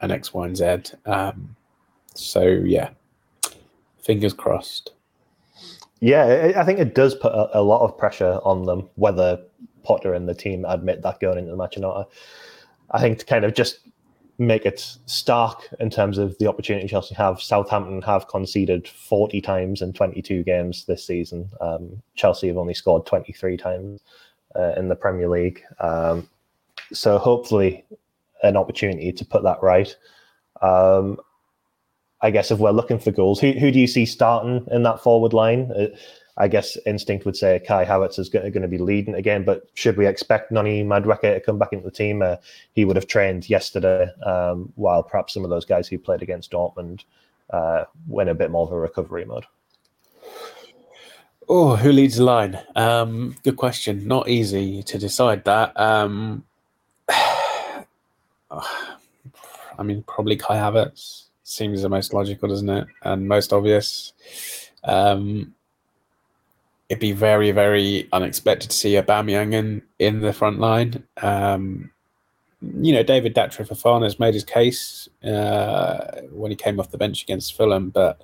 and 0.00 0.10
X, 0.10 0.34
Y, 0.34 0.44
and 0.44 0.56
Z. 0.56 0.96
Um, 1.06 1.54
so 2.14 2.42
yeah, 2.42 2.90
fingers 4.02 4.32
crossed. 4.32 4.93
Yeah, 6.00 6.52
I 6.56 6.64
think 6.64 6.78
it 6.78 6.94
does 6.94 7.14
put 7.14 7.32
a, 7.32 7.58
a, 7.58 7.62
lot 7.62 7.82
of 7.82 7.96
pressure 7.96 8.38
on 8.44 8.64
them, 8.64 8.88
whether 8.96 9.40
Potter 9.84 10.12
and 10.14 10.28
the 10.28 10.34
team 10.34 10.64
admit 10.66 11.02
that 11.02 11.20
going 11.20 11.38
into 11.38 11.50
the 11.50 11.56
match 11.56 11.76
or 11.76 11.80
not. 11.80 12.10
I 12.90 13.00
think 13.00 13.18
to 13.20 13.24
kind 13.24 13.44
of 13.44 13.54
just 13.54 13.78
make 14.38 14.66
it 14.66 14.96
stark 15.06 15.68
in 15.78 15.90
terms 15.90 16.18
of 16.18 16.36
the 16.38 16.46
opportunity 16.46 16.88
Chelsea 16.88 17.14
have. 17.14 17.40
Southampton 17.40 18.02
have 18.02 18.28
conceded 18.28 18.88
40 18.88 19.40
times 19.40 19.80
in 19.80 19.92
22 19.92 20.42
games 20.42 20.84
this 20.86 21.06
season. 21.06 21.48
Um, 21.60 22.02
Chelsea 22.16 22.48
have 22.48 22.56
only 22.56 22.74
scored 22.74 23.06
23 23.06 23.56
times 23.56 24.00
uh, 24.56 24.72
in 24.76 24.88
the 24.88 24.96
Premier 24.96 25.28
League. 25.28 25.62
Um, 25.78 26.28
so 26.92 27.18
hopefully, 27.18 27.84
an 28.42 28.56
opportunity 28.56 29.12
to 29.12 29.24
put 29.24 29.42
that 29.44 29.62
right. 29.62 29.96
Um, 30.60 31.18
I 32.20 32.30
guess 32.30 32.50
if 32.50 32.58
we're 32.58 32.70
looking 32.70 32.98
for 32.98 33.10
goals, 33.10 33.40
who, 33.40 33.52
who 33.52 33.70
do 33.70 33.78
you 33.78 33.86
see 33.86 34.06
starting 34.06 34.66
in 34.70 34.82
that 34.84 35.02
forward 35.02 35.32
line? 35.32 35.70
Uh, 35.72 35.88
I 36.36 36.48
guess 36.48 36.76
instinct 36.84 37.24
would 37.26 37.36
say 37.36 37.60
Kai 37.64 37.84
Havertz 37.84 38.18
is 38.18 38.28
going 38.28 38.52
to 38.52 38.68
be 38.68 38.78
leading 38.78 39.14
again, 39.14 39.44
but 39.44 39.68
should 39.74 39.96
we 39.96 40.06
expect 40.06 40.50
Noni 40.50 40.82
Madueke 40.82 41.20
to 41.20 41.40
come 41.40 41.58
back 41.58 41.72
into 41.72 41.84
the 41.84 41.92
team? 41.92 42.22
Uh, 42.22 42.36
he 42.72 42.84
would 42.84 42.96
have 42.96 43.06
trained 43.06 43.48
yesterday, 43.48 44.08
um, 44.24 44.72
while 44.74 45.02
perhaps 45.02 45.32
some 45.34 45.44
of 45.44 45.50
those 45.50 45.64
guys 45.64 45.86
who 45.86 45.96
played 45.96 46.22
against 46.22 46.50
Dortmund 46.50 47.04
uh, 47.50 47.84
went 48.08 48.30
a 48.30 48.34
bit 48.34 48.50
more 48.50 48.66
of 48.66 48.72
a 48.72 48.78
recovery 48.78 49.24
mode. 49.24 49.44
Oh, 51.48 51.76
who 51.76 51.92
leads 51.92 52.16
the 52.16 52.24
line? 52.24 52.58
Um, 52.74 53.36
good 53.44 53.56
question. 53.56 54.08
Not 54.08 54.28
easy 54.28 54.82
to 54.84 54.98
decide 54.98 55.44
that. 55.44 55.78
Um, 55.78 56.44
I 57.10 57.84
mean, 59.82 60.02
probably 60.02 60.36
Kai 60.36 60.56
Havertz 60.56 61.23
seems 61.44 61.82
the 61.82 61.88
most 61.88 62.12
logical, 62.12 62.48
doesn't 62.48 62.68
it? 62.68 62.88
And 63.02 63.28
most 63.28 63.52
obvious. 63.52 64.12
Um, 64.82 65.54
it'd 66.88 67.00
be 67.00 67.12
very, 67.12 67.50
very 67.52 68.08
unexpected 68.12 68.70
to 68.70 68.76
see 68.76 68.94
Aubameyang 68.94 69.52
in, 69.52 69.82
in 69.98 70.20
the 70.20 70.32
front 70.32 70.58
line. 70.58 71.04
Um, 71.22 71.90
you 72.60 72.92
know, 72.92 73.02
David 73.02 73.34
Datro 73.34 73.66
Fofana 73.68 74.04
has 74.04 74.18
made 74.18 74.34
his 74.34 74.44
case 74.44 75.08
uh, 75.22 76.22
when 76.30 76.50
he 76.50 76.56
came 76.56 76.80
off 76.80 76.90
the 76.90 76.98
bench 76.98 77.22
against 77.22 77.54
Fulham, 77.56 77.90
but 77.90 78.20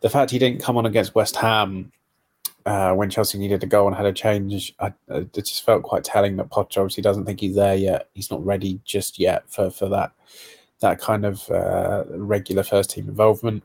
the 0.00 0.08
fact 0.08 0.30
he 0.30 0.38
didn't 0.38 0.62
come 0.62 0.78
on 0.78 0.86
against 0.86 1.14
West 1.14 1.36
Ham 1.36 1.92
uh, 2.64 2.94
when 2.94 3.10
Chelsea 3.10 3.38
needed 3.38 3.60
to 3.60 3.66
go 3.66 3.86
and 3.86 3.94
had 3.94 4.06
a 4.06 4.12
change, 4.12 4.74
I, 4.80 4.94
it 5.08 5.34
just 5.34 5.64
felt 5.64 5.82
quite 5.82 6.04
telling 6.04 6.36
that 6.36 6.50
Potter 6.50 6.80
obviously 6.80 7.02
doesn't 7.02 7.26
think 7.26 7.40
he's 7.40 7.54
there 7.54 7.74
yet. 7.74 8.08
He's 8.14 8.30
not 8.30 8.44
ready 8.44 8.80
just 8.84 9.18
yet 9.18 9.44
for, 9.50 9.70
for 9.70 9.90
that 9.90 10.12
that 10.80 11.00
kind 11.00 11.24
of 11.24 11.48
uh, 11.50 12.04
regular 12.08 12.62
first 12.62 12.90
team 12.90 13.08
involvement. 13.08 13.62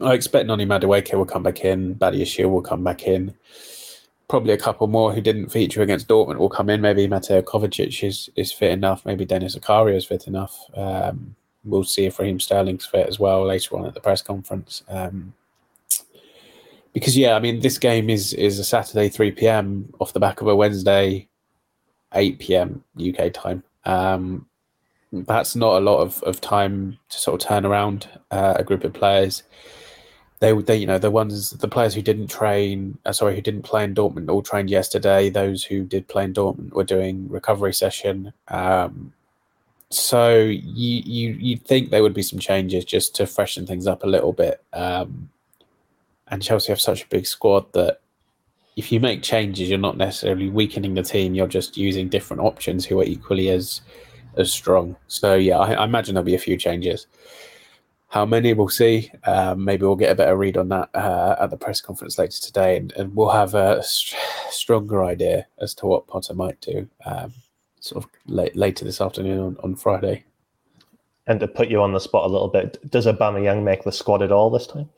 I 0.00 0.14
expect 0.14 0.46
Noni 0.46 0.64
Madueke 0.64 1.14
will 1.14 1.26
come 1.26 1.42
back 1.42 1.64
in. 1.64 1.96
Badiashile 1.96 2.50
will 2.50 2.62
come 2.62 2.84
back 2.84 3.02
in. 3.02 3.34
Probably 4.28 4.52
a 4.52 4.58
couple 4.58 4.86
more 4.86 5.12
who 5.12 5.20
didn't 5.20 5.48
feature 5.48 5.82
against 5.82 6.06
Dortmund 6.06 6.36
will 6.38 6.50
come 6.50 6.70
in. 6.70 6.80
Maybe 6.80 7.06
Mateo 7.08 7.42
Kovacic 7.42 8.06
is, 8.06 8.30
is 8.36 8.52
fit 8.52 8.70
enough. 8.70 9.04
Maybe 9.04 9.24
Denis 9.24 9.56
Zakaria 9.56 9.96
is 9.96 10.04
fit 10.04 10.26
enough. 10.28 10.56
Um, 10.74 11.34
we'll 11.64 11.84
see 11.84 12.04
if 12.04 12.18
Raheem 12.18 12.38
Sterling's 12.38 12.86
fit 12.86 13.08
as 13.08 13.18
well 13.18 13.44
later 13.44 13.76
on 13.76 13.86
at 13.86 13.94
the 13.94 14.00
press 14.00 14.22
conference. 14.22 14.82
Um, 14.88 15.34
because 16.92 17.16
yeah, 17.16 17.34
I 17.34 17.40
mean, 17.40 17.60
this 17.60 17.78
game 17.78 18.10
is 18.10 18.32
is 18.34 18.58
a 18.58 18.64
Saturday 18.64 19.08
three 19.08 19.30
p.m. 19.30 19.92
off 20.00 20.12
the 20.12 20.20
back 20.20 20.40
of 20.40 20.48
a 20.48 20.56
Wednesday 20.56 21.28
eight 22.14 22.38
p.m. 22.38 22.82
UK 22.98 23.32
time. 23.32 23.62
Um, 23.84 24.46
that's 25.12 25.56
not 25.56 25.78
a 25.78 25.84
lot 25.84 26.00
of, 26.00 26.22
of 26.24 26.40
time 26.40 26.98
to 27.08 27.18
sort 27.18 27.42
of 27.42 27.48
turn 27.48 27.64
around 27.64 28.08
uh, 28.30 28.54
a 28.56 28.64
group 28.64 28.84
of 28.84 28.92
players 28.92 29.42
they, 30.40 30.52
would 30.52 30.66
they, 30.66 30.76
you 30.76 30.86
know, 30.86 30.98
the 30.98 31.10
ones, 31.10 31.50
the 31.50 31.68
players 31.68 31.94
who 31.94 32.02
didn't 32.02 32.28
train, 32.28 32.98
uh, 33.04 33.12
sorry, 33.12 33.34
who 33.34 33.40
didn't 33.40 33.62
play 33.62 33.82
in 33.82 33.94
Dortmund, 33.94 34.30
all 34.30 34.42
trained 34.42 34.70
yesterday. 34.70 35.30
Those 35.30 35.64
who 35.64 35.84
did 35.84 36.06
play 36.06 36.24
in 36.24 36.32
Dortmund 36.32 36.72
were 36.72 36.84
doing 36.84 37.28
recovery 37.28 37.74
session. 37.74 38.32
Um, 38.48 39.12
so 39.90 40.36
you 40.36 41.02
you 41.04 41.30
you'd 41.40 41.64
think 41.64 41.90
there 41.90 42.02
would 42.02 42.14
be 42.14 42.22
some 42.22 42.38
changes 42.38 42.84
just 42.84 43.14
to 43.16 43.26
freshen 43.26 43.66
things 43.66 43.86
up 43.86 44.04
a 44.04 44.06
little 44.06 44.32
bit. 44.32 44.62
Um, 44.72 45.30
and 46.28 46.42
Chelsea 46.42 46.70
have 46.70 46.80
such 46.80 47.04
a 47.04 47.08
big 47.08 47.26
squad 47.26 47.72
that 47.72 48.00
if 48.76 48.92
you 48.92 49.00
make 49.00 49.22
changes, 49.22 49.68
you're 49.68 49.78
not 49.78 49.96
necessarily 49.96 50.50
weakening 50.50 50.94
the 50.94 51.02
team. 51.02 51.34
You're 51.34 51.48
just 51.48 51.76
using 51.76 52.08
different 52.08 52.42
options 52.42 52.84
who 52.84 53.00
are 53.00 53.04
equally 53.04 53.48
as 53.48 53.80
as 54.36 54.52
strong. 54.52 54.96
So 55.08 55.34
yeah, 55.34 55.58
I, 55.58 55.72
I 55.72 55.84
imagine 55.84 56.14
there'll 56.14 56.24
be 56.24 56.34
a 56.34 56.38
few 56.38 56.56
changes. 56.56 57.06
How 58.08 58.24
many 58.24 58.54
we'll 58.54 58.68
see. 58.70 59.12
Um, 59.24 59.64
maybe 59.64 59.84
we'll 59.84 59.96
get 59.96 60.12
a 60.12 60.14
better 60.14 60.36
read 60.36 60.56
on 60.56 60.70
that 60.70 60.88
uh, 60.94 61.36
at 61.40 61.50
the 61.50 61.58
press 61.58 61.80
conference 61.82 62.18
later 62.18 62.40
today, 62.40 62.78
and, 62.78 62.92
and 62.92 63.14
we'll 63.14 63.28
have 63.28 63.54
a 63.54 63.82
st- 63.82 64.18
stronger 64.50 65.04
idea 65.04 65.46
as 65.60 65.74
to 65.74 65.86
what 65.86 66.06
Potter 66.06 66.34
might 66.34 66.58
do 66.62 66.88
um, 67.04 67.34
sort 67.80 68.04
of 68.04 68.10
late, 68.26 68.56
later 68.56 68.86
this 68.86 69.02
afternoon 69.02 69.38
on, 69.40 69.56
on 69.62 69.74
Friday. 69.76 70.24
And 71.26 71.38
to 71.40 71.46
put 71.46 71.68
you 71.68 71.82
on 71.82 71.92
the 71.92 72.00
spot 72.00 72.24
a 72.24 72.32
little 72.32 72.48
bit, 72.48 72.78
does 72.90 73.04
Aubameyang 73.04 73.62
make 73.62 73.84
the 73.84 73.92
squad 73.92 74.22
at 74.22 74.32
all 74.32 74.48
this 74.48 74.66
time? 74.66 74.88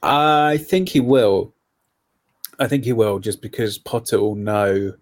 I 0.00 0.58
think 0.58 0.90
he 0.90 1.00
will. 1.00 1.52
I 2.60 2.68
think 2.68 2.84
he 2.84 2.92
will, 2.92 3.18
just 3.18 3.42
because 3.42 3.78
Potter 3.78 4.20
will 4.20 4.36
know 4.36 4.94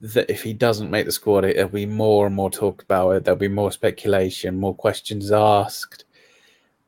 that 0.00 0.30
if 0.30 0.42
he 0.42 0.52
doesn't 0.52 0.90
make 0.90 1.06
the 1.06 1.12
squad, 1.12 1.44
it, 1.44 1.56
there'll 1.56 1.70
be 1.70 1.86
more 1.86 2.26
and 2.26 2.34
more 2.34 2.50
talk 2.50 2.82
about 2.82 3.10
it. 3.10 3.24
There'll 3.24 3.38
be 3.38 3.48
more 3.48 3.70
speculation, 3.70 4.58
more 4.58 4.74
questions 4.74 5.30
asked, 5.30 6.04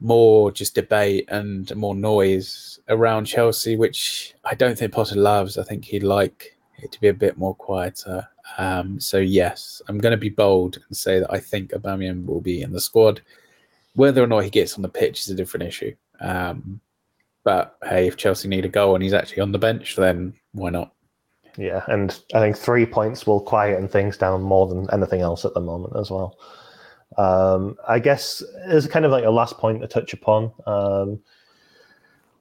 more 0.00 0.50
just 0.50 0.74
debate 0.74 1.26
and 1.28 1.74
more 1.76 1.94
noise 1.94 2.80
around 2.88 3.26
Chelsea, 3.26 3.76
which 3.76 4.34
I 4.44 4.54
don't 4.54 4.76
think 4.76 4.92
Potter 4.92 5.16
loves. 5.16 5.58
I 5.58 5.62
think 5.62 5.84
he'd 5.84 6.02
like 6.02 6.56
it 6.82 6.90
to 6.92 7.00
be 7.00 7.08
a 7.08 7.14
bit 7.14 7.36
more 7.36 7.54
quieter. 7.54 8.26
Um, 8.58 8.98
so 8.98 9.18
yes, 9.18 9.82
I'm 9.88 9.98
going 9.98 10.12
to 10.12 10.16
be 10.16 10.28
bold 10.28 10.78
and 10.88 10.96
say 10.96 11.20
that 11.20 11.32
I 11.32 11.38
think 11.38 11.70
Aubameyang 11.70 12.26
will 12.26 12.40
be 12.40 12.62
in 12.62 12.72
the 12.72 12.80
squad. 12.80 13.20
Whether 13.94 14.22
or 14.22 14.26
not 14.26 14.44
he 14.44 14.50
gets 14.50 14.74
on 14.76 14.82
the 14.82 14.88
pitch 14.88 15.20
is 15.20 15.28
a 15.28 15.34
different 15.34 15.66
issue. 15.66 15.94
Um, 16.20 16.80
but 17.44 17.76
hey, 17.84 18.06
if 18.06 18.16
Chelsea 18.16 18.48
need 18.48 18.64
a 18.64 18.68
goal 18.68 18.94
and 18.94 19.02
he's 19.02 19.12
actually 19.12 19.42
on 19.42 19.52
the 19.52 19.58
bench, 19.58 19.96
then 19.96 20.34
why 20.52 20.70
not? 20.70 20.92
Yeah, 21.56 21.84
and 21.88 22.18
I 22.34 22.40
think 22.40 22.56
three 22.56 22.86
points 22.86 23.26
will 23.26 23.40
quieten 23.40 23.88
things 23.88 24.16
down 24.16 24.42
more 24.42 24.66
than 24.66 24.88
anything 24.92 25.20
else 25.20 25.44
at 25.44 25.54
the 25.54 25.60
moment 25.60 25.94
as 25.96 26.10
well. 26.10 26.38
Um, 27.18 27.76
I 27.86 27.98
guess 27.98 28.42
as 28.64 28.86
kind 28.86 29.04
of 29.04 29.10
like 29.10 29.24
a 29.24 29.30
last 29.30 29.58
point 29.58 29.82
to 29.82 29.86
touch 29.86 30.14
upon, 30.14 30.50
um, 30.66 31.20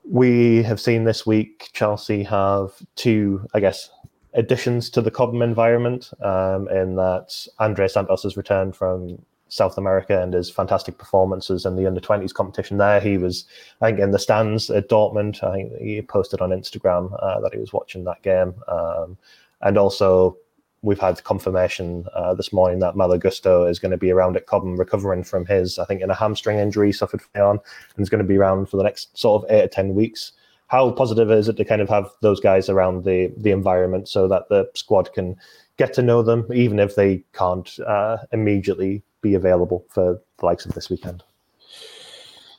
we 0.09 0.63
have 0.63 0.79
seen 0.79 1.03
this 1.03 1.25
week 1.25 1.69
Chelsea 1.73 2.23
have 2.23 2.71
two, 2.95 3.45
I 3.53 3.59
guess, 3.59 3.89
additions 4.33 4.89
to 4.91 5.01
the 5.01 5.11
Cobham 5.11 5.41
environment 5.41 6.11
um, 6.23 6.69
in 6.69 6.95
that 6.95 7.47
Andrey 7.59 7.89
Santos 7.89 8.23
has 8.23 8.37
returned 8.37 8.75
from 8.75 9.21
South 9.51 9.77
America 9.77 10.21
and 10.21 10.33
his 10.33 10.49
fantastic 10.49 10.97
performances 10.97 11.65
in 11.65 11.75
the 11.75 11.85
under 11.85 11.99
20s 11.99 12.33
competition 12.33 12.77
there. 12.77 13.01
He 13.01 13.17
was, 13.17 13.45
I 13.81 13.87
think, 13.87 13.99
in 13.99 14.11
the 14.11 14.17
stands 14.17 14.69
at 14.69 14.87
Dortmund. 14.87 15.43
I 15.43 15.51
think 15.51 15.77
he 15.77 16.01
posted 16.01 16.39
on 16.39 16.51
Instagram 16.51 17.13
uh, 17.21 17.41
that 17.41 17.53
he 17.53 17.59
was 17.59 17.73
watching 17.73 18.05
that 18.05 18.21
game. 18.21 18.53
Um, 18.69 19.17
and 19.61 19.77
also, 19.77 20.37
we've 20.83 21.01
had 21.01 21.21
confirmation 21.25 22.05
uh, 22.15 22.33
this 22.33 22.53
morning 22.53 22.79
that 22.79 22.95
Malo 22.95 23.17
Gusto 23.17 23.65
is 23.65 23.77
going 23.77 23.91
to 23.91 23.97
be 23.97 24.09
around 24.09 24.37
at 24.37 24.45
Cobham 24.45 24.77
recovering 24.77 25.21
from 25.21 25.45
his, 25.45 25.77
I 25.77 25.83
think, 25.83 26.01
in 26.01 26.09
a 26.09 26.15
hamstring 26.15 26.57
injury 26.57 26.93
suffered 26.93 27.21
on, 27.35 27.59
and 27.59 28.01
is 28.01 28.09
going 28.09 28.23
to 28.23 28.27
be 28.27 28.37
around 28.37 28.69
for 28.69 28.77
the 28.77 28.83
next 28.83 29.17
sort 29.17 29.43
of 29.43 29.51
eight 29.51 29.65
or 29.65 29.67
10 29.67 29.95
weeks. 29.95 30.31
How 30.67 30.89
positive 30.91 31.29
is 31.29 31.49
it 31.49 31.57
to 31.57 31.65
kind 31.65 31.81
of 31.81 31.89
have 31.89 32.09
those 32.21 32.39
guys 32.39 32.69
around 32.69 33.03
the, 33.03 33.33
the 33.35 33.51
environment 33.51 34.07
so 34.07 34.29
that 34.29 34.47
the 34.47 34.71
squad 34.75 35.11
can 35.11 35.35
get 35.75 35.93
to 35.95 36.01
know 36.01 36.23
them, 36.23 36.47
even 36.53 36.79
if 36.79 36.95
they 36.95 37.25
can't 37.33 37.77
uh, 37.85 38.19
immediately 38.31 39.03
be 39.21 39.35
available 39.35 39.85
for 39.89 40.21
the 40.39 40.45
likes 40.45 40.65
of 40.65 40.73
this 40.73 40.89
weekend? 40.89 41.23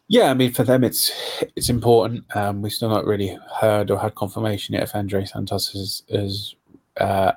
Yeah, 0.08 0.30
I 0.30 0.34
mean, 0.34 0.52
for 0.52 0.64
them, 0.64 0.84
it's 0.84 1.10
it's 1.56 1.70
important. 1.70 2.24
Um, 2.36 2.60
we've 2.60 2.72
still 2.72 2.90
not 2.90 3.06
really 3.06 3.38
heard 3.60 3.90
or 3.90 3.98
had 3.98 4.14
confirmation 4.14 4.74
yet 4.74 4.82
if 4.82 4.94
Andrey 4.94 5.24
Santos 5.26 5.72
has, 5.72 6.02
has 6.10 6.54
uh, 6.98 7.32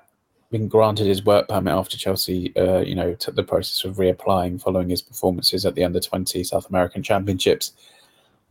been 0.52 0.68
granted 0.68 1.08
his 1.08 1.24
work 1.24 1.48
permit 1.48 1.74
after 1.74 1.98
Chelsea, 1.98 2.56
uh, 2.58 2.80
you 2.80 2.96
know, 2.96 3.14
took 3.14 3.36
the 3.36 3.44
process 3.44 3.84
of 3.84 3.98
reapplying 3.98 4.62
following 4.62 4.90
his 4.90 5.02
performances 5.02 5.66
at 5.66 5.76
the 5.76 5.84
Under 5.84 6.00
20 6.00 6.44
South 6.44 6.70
American 6.70 7.02
Championships. 7.04 7.74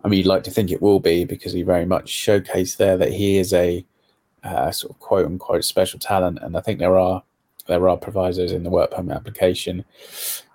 I 0.04 0.08
mean, 0.08 0.18
you'd 0.18 0.26
like 0.26 0.44
to 0.44 0.50
think 0.50 0.70
it 0.70 0.82
will 0.82 1.00
be 1.00 1.24
because 1.24 1.52
he 1.52 1.62
very 1.62 1.86
much 1.86 2.12
showcased 2.12 2.76
there 2.76 2.96
that 2.96 3.12
he 3.12 3.38
is 3.38 3.52
a 3.52 3.84
uh, 4.42 4.70
sort 4.70 4.92
of 4.92 5.00
quote 5.00 5.26
unquote 5.26 5.64
special 5.64 5.98
talent, 5.98 6.38
and 6.42 6.56
I 6.56 6.60
think 6.60 6.78
there 6.78 6.98
are 6.98 7.22
there 7.66 7.88
are 7.88 7.96
provisos 7.96 8.52
in 8.52 8.62
the 8.62 8.70
work 8.70 8.90
permit 8.90 9.16
application 9.16 9.84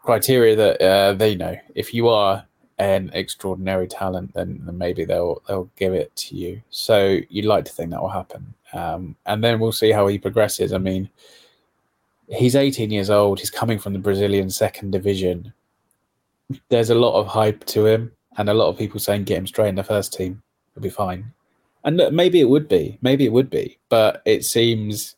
criteria 0.09 0.55
that 0.55 0.81
uh, 0.81 1.13
they 1.13 1.35
know 1.35 1.55
if 1.75 1.93
you 1.93 2.07
are 2.09 2.43
an 2.79 3.11
extraordinary 3.13 3.87
talent, 3.87 4.33
then, 4.33 4.59
then 4.63 4.75
maybe 4.75 5.05
they'll 5.05 5.39
they'll 5.47 5.69
give 5.75 5.93
it 5.93 6.15
to 6.15 6.35
you. 6.35 6.59
So 6.71 7.19
you'd 7.29 7.45
like 7.45 7.65
to 7.65 7.71
think 7.71 7.91
that 7.91 8.01
will 8.01 8.09
happen, 8.09 8.55
um, 8.73 9.15
and 9.27 9.43
then 9.43 9.59
we'll 9.59 9.71
see 9.71 9.91
how 9.91 10.07
he 10.07 10.17
progresses. 10.17 10.73
I 10.73 10.79
mean, 10.79 11.11
he's 12.27 12.55
18 12.55 12.89
years 12.89 13.11
old. 13.11 13.39
He's 13.39 13.51
coming 13.51 13.77
from 13.77 13.93
the 13.93 13.99
Brazilian 13.99 14.49
second 14.49 14.91
division. 14.91 15.53
There's 16.69 16.89
a 16.89 16.95
lot 16.95 17.19
of 17.19 17.27
hype 17.27 17.63
to 17.65 17.85
him, 17.85 18.11
and 18.37 18.49
a 18.49 18.55
lot 18.55 18.69
of 18.69 18.79
people 18.79 18.99
saying 18.99 19.25
get 19.25 19.37
him 19.37 19.45
straight 19.45 19.69
in 19.69 19.75
the 19.75 19.83
first 19.83 20.11
team. 20.11 20.41
He'll 20.73 20.81
be 20.81 20.89
fine. 20.89 21.33
And 21.83 22.01
maybe 22.11 22.41
it 22.41 22.49
would 22.49 22.67
be, 22.67 22.97
maybe 23.03 23.25
it 23.25 23.31
would 23.31 23.51
be, 23.51 23.77
but 23.89 24.23
it 24.25 24.43
seems 24.43 25.15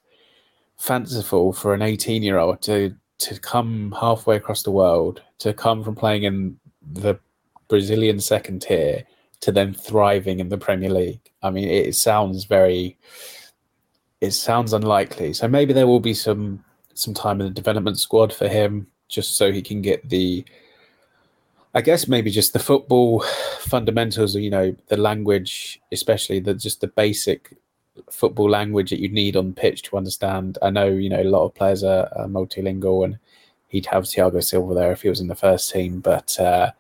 fanciful 0.78 1.54
for 1.54 1.74
an 1.74 1.82
18 1.82 2.24
year 2.24 2.40
old 2.40 2.62
to 2.64 2.94
to 3.22 3.40
come 3.40 3.96
halfway 4.00 4.36
across 4.36 4.64
the 4.64 4.72
world, 4.72 5.22
to 5.40 5.54
come 5.54 5.84
from 5.84 5.96
playing 5.96 6.24
in 6.24 6.60
the 6.94 7.20
Brazilian 7.68 8.20
second 8.20 8.62
tier 8.64 9.04
to 9.42 9.52
then 9.52 9.74
thriving 9.74 10.40
in 10.40 10.50
the 10.50 10.58
Premier 10.58 10.90
League. 10.90 11.32
I 11.44 11.50
mean, 11.50 11.68
it 11.68 11.96
sounds 11.96 12.46
very, 12.46 12.98
it 14.22 14.32
sounds 14.32 14.74
unlikely. 14.74 15.34
So 15.34 15.48
maybe 15.48 15.74
there 15.74 15.88
will 15.88 16.00
be 16.00 16.14
some 16.14 16.64
some 16.94 17.14
time 17.14 17.40
in 17.42 17.48
the 17.48 17.54
development 17.54 18.00
squad 18.00 18.34
for 18.34 18.48
him, 18.48 18.88
just 19.08 19.38
so 19.38 19.52
he 19.52 19.62
can 19.62 19.82
get 19.82 20.08
the, 20.10 20.44
I 21.74 21.82
guess 21.82 22.08
maybe 22.08 22.30
just 22.30 22.54
the 22.54 22.60
football 22.60 23.22
fundamentals, 23.60 24.36
you 24.36 24.50
know, 24.50 24.76
the 24.88 24.98
language, 24.98 25.80
especially 25.92 26.40
the 26.40 26.54
just 26.54 26.82
the 26.82 26.88
basic 26.88 27.56
football 28.10 28.50
language 28.50 28.90
that 28.90 29.00
you'd 29.00 29.14
need 29.14 29.36
on 29.36 29.54
pitch 29.54 29.84
to 29.84 29.98
understand. 29.98 30.58
I 30.62 30.70
know, 30.70 30.88
you 30.88 31.10
know, 31.10 31.22
a 31.22 31.24
lot 31.24 31.46
of 31.46 31.56
players 31.56 31.84
are, 31.84 32.10
are 32.16 32.28
multilingual, 32.28 33.06
and 33.06 33.20
he'd 33.68 33.88
have 33.88 34.04
Thiago 34.04 34.44
Silva 34.44 34.74
there 34.74 34.92
if 34.92 35.02
he 35.02 35.10
was 35.10 35.22
in 35.22 35.28
the 35.28 35.36
first 35.36 35.72
team, 35.72 36.00
but. 36.00 36.40
Uh, 36.40 36.72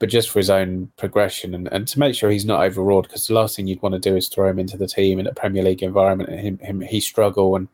but 0.00 0.08
just 0.08 0.30
for 0.30 0.38
his 0.38 0.48
own 0.48 0.90
progression 0.96 1.54
and, 1.54 1.68
and 1.70 1.86
to 1.86 1.98
make 1.98 2.14
sure 2.14 2.30
he's 2.30 2.46
not 2.46 2.62
overawed, 2.62 3.06
because 3.06 3.26
the 3.26 3.34
last 3.34 3.54
thing 3.54 3.66
you'd 3.66 3.82
want 3.82 3.92
to 3.92 3.98
do 3.98 4.16
is 4.16 4.28
throw 4.28 4.48
him 4.48 4.58
into 4.58 4.78
the 4.78 4.86
team 4.86 5.18
in 5.18 5.26
a 5.26 5.34
Premier 5.34 5.62
League 5.62 5.82
environment 5.82 6.30
and 6.30 6.40
him, 6.40 6.58
him 6.58 6.80
he 6.80 7.00
struggle 7.00 7.54
and 7.54 7.68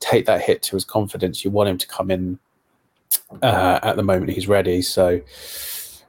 take 0.00 0.24
that 0.24 0.40
hit 0.40 0.62
to 0.62 0.76
his 0.76 0.86
confidence. 0.86 1.44
You 1.44 1.50
want 1.50 1.68
him 1.68 1.76
to 1.76 1.86
come 1.86 2.10
in 2.10 2.38
uh, 3.42 3.78
at 3.82 3.96
the 3.96 4.02
moment 4.02 4.32
he's 4.32 4.48
ready. 4.48 4.80
So, 4.80 5.20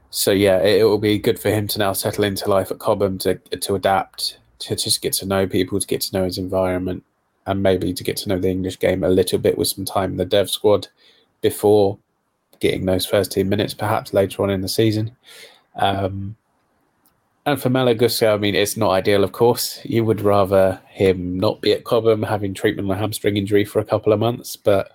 so 0.09 0.31
yeah, 0.31 0.59
it, 0.59 0.81
it, 0.81 0.83
will 0.85 0.97
be 0.97 1.19
good 1.19 1.37
for 1.37 1.49
him 1.49 1.67
to 1.67 1.79
now 1.79 1.91
settle 1.91 2.23
into 2.23 2.49
life 2.49 2.71
at 2.71 2.79
Cobham 2.79 3.17
to 3.19 3.35
to 3.35 3.75
adapt, 3.75 4.37
to 4.59 4.75
just 4.75 5.01
get 5.01 5.13
to 5.13 5.25
know 5.25 5.47
people, 5.47 5.79
to 5.79 5.87
get 5.87 6.01
to 6.01 6.17
know 6.17 6.25
his 6.25 6.37
environment, 6.37 7.03
and 7.45 7.63
maybe 7.63 7.93
to 7.93 8.03
get 8.03 8.17
to 8.17 8.29
know 8.29 8.39
the 8.39 8.49
English 8.49 8.79
game 8.79 9.03
a 9.03 9.09
little 9.09 9.39
bit 9.39 9.57
with 9.57 9.69
some 9.69 9.85
time 9.85 10.11
in 10.11 10.17
the 10.17 10.25
dev 10.25 10.49
squad 10.49 10.87
before 11.41 11.97
getting 12.59 12.85
those 12.85 13.05
first 13.05 13.31
team 13.31 13.49
minutes, 13.49 13.73
perhaps 13.73 14.13
later 14.13 14.43
on 14.43 14.49
in 14.49 14.61
the 14.61 14.67
season. 14.69 15.15
Um, 15.75 16.35
and 17.45 17.61
for 17.61 17.69
Malo 17.69 17.93
Gusto, 17.93 18.33
I 18.33 18.37
mean, 18.37 18.55
it's 18.55 18.75
not 18.75 18.91
ideal, 18.91 19.23
of 19.23 19.31
course. 19.31 19.79
You 19.85 20.03
would 20.03 20.19
rather 20.19 20.81
him 20.89 21.39
not 21.39 21.61
be 21.61 21.71
at 21.71 21.85
Cobham 21.85 22.23
having 22.23 22.53
treatment 22.53 22.89
on 22.89 22.97
a 22.97 22.99
hamstring 22.99 23.37
injury 23.37 23.63
for 23.63 23.79
a 23.79 23.85
couple 23.85 24.11
of 24.11 24.19
months, 24.19 24.57
but 24.57 24.91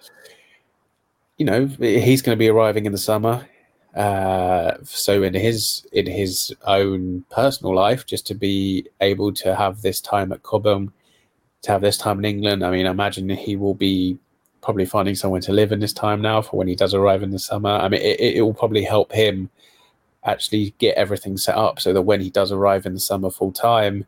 you 1.38 1.46
know 1.46 1.66
he's 1.66 2.20
going 2.20 2.36
to 2.36 2.38
be 2.38 2.48
arriving 2.48 2.84
in 2.84 2.92
the 2.92 2.98
summer. 2.98 3.48
Uh, 3.94 4.76
so 4.84 5.22
in 5.22 5.34
his 5.34 5.86
in 5.92 6.06
his 6.06 6.54
own 6.66 7.24
personal 7.30 7.74
life, 7.74 8.06
just 8.06 8.26
to 8.26 8.34
be 8.34 8.86
able 9.00 9.32
to 9.32 9.54
have 9.54 9.82
this 9.82 10.00
time 10.00 10.32
at 10.32 10.42
Cobham, 10.42 10.92
to 11.62 11.72
have 11.72 11.82
this 11.82 11.98
time 11.98 12.18
in 12.18 12.24
England. 12.24 12.64
I 12.64 12.70
mean, 12.70 12.86
I 12.86 12.90
imagine 12.90 13.28
he 13.28 13.56
will 13.56 13.74
be 13.74 14.18
probably 14.62 14.86
finding 14.86 15.14
somewhere 15.14 15.40
to 15.42 15.52
live 15.52 15.72
in 15.72 15.80
this 15.80 15.92
time 15.92 16.22
now 16.22 16.40
for 16.40 16.56
when 16.56 16.68
he 16.68 16.74
does 16.74 16.94
arrive 16.94 17.22
in 17.22 17.30
the 17.30 17.38
summer. 17.38 17.70
I 17.70 17.88
mean, 17.88 18.00
it, 18.00 18.20
it 18.20 18.42
will 18.42 18.54
probably 18.54 18.84
help 18.84 19.12
him 19.12 19.50
actually 20.24 20.74
get 20.78 20.96
everything 20.96 21.36
set 21.36 21.56
up 21.56 21.80
so 21.80 21.92
that 21.92 22.02
when 22.02 22.20
he 22.20 22.30
does 22.30 22.52
arrive 22.52 22.86
in 22.86 22.94
the 22.94 23.00
summer 23.00 23.30
full 23.30 23.52
time, 23.52 24.06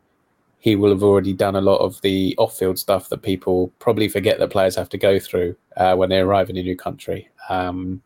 he 0.61 0.77
will 0.77 0.91
have 0.91 1.03
already 1.03 1.33
done 1.33 1.57
a 1.57 1.61
lot 1.61 1.79
of 1.79 2.01
the 2.01 2.35
off 2.39 2.57
field 2.57 2.79
stuff 2.79 3.09
that 3.09 3.23
people 3.23 3.71
probably 3.81 4.09
forget 4.09 4.39
that 4.39 4.51
players 4.51 4.77
have 4.77 4.89
to 4.89 4.97
go 4.97 5.19
through 5.19 5.55
uh, 5.77 5.95
when 5.95 6.09
they 6.09 6.21
arrive 6.21 6.49
in 6.49 6.57
a 6.57 6.63
new 6.63 6.77
country, 6.77 7.29
um, 7.51 8.01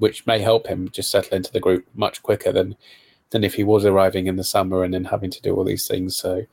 which 0.00 0.26
may 0.26 0.40
help 0.40 0.66
him 0.66 0.88
just 0.90 1.10
settle 1.10 1.36
into 1.36 1.52
the 1.52 1.60
group 1.60 1.86
much 1.94 2.22
quicker 2.22 2.50
than 2.50 2.76
than 3.30 3.44
if 3.44 3.54
he 3.54 3.62
was 3.62 3.84
arriving 3.84 4.26
in 4.26 4.34
the 4.34 4.42
summer 4.42 4.82
and 4.82 4.92
then 4.92 5.04
having 5.04 5.30
to 5.30 5.40
do 5.40 5.54
all 5.54 5.64
these 5.64 5.86
things. 5.86 6.16
So 6.16 6.46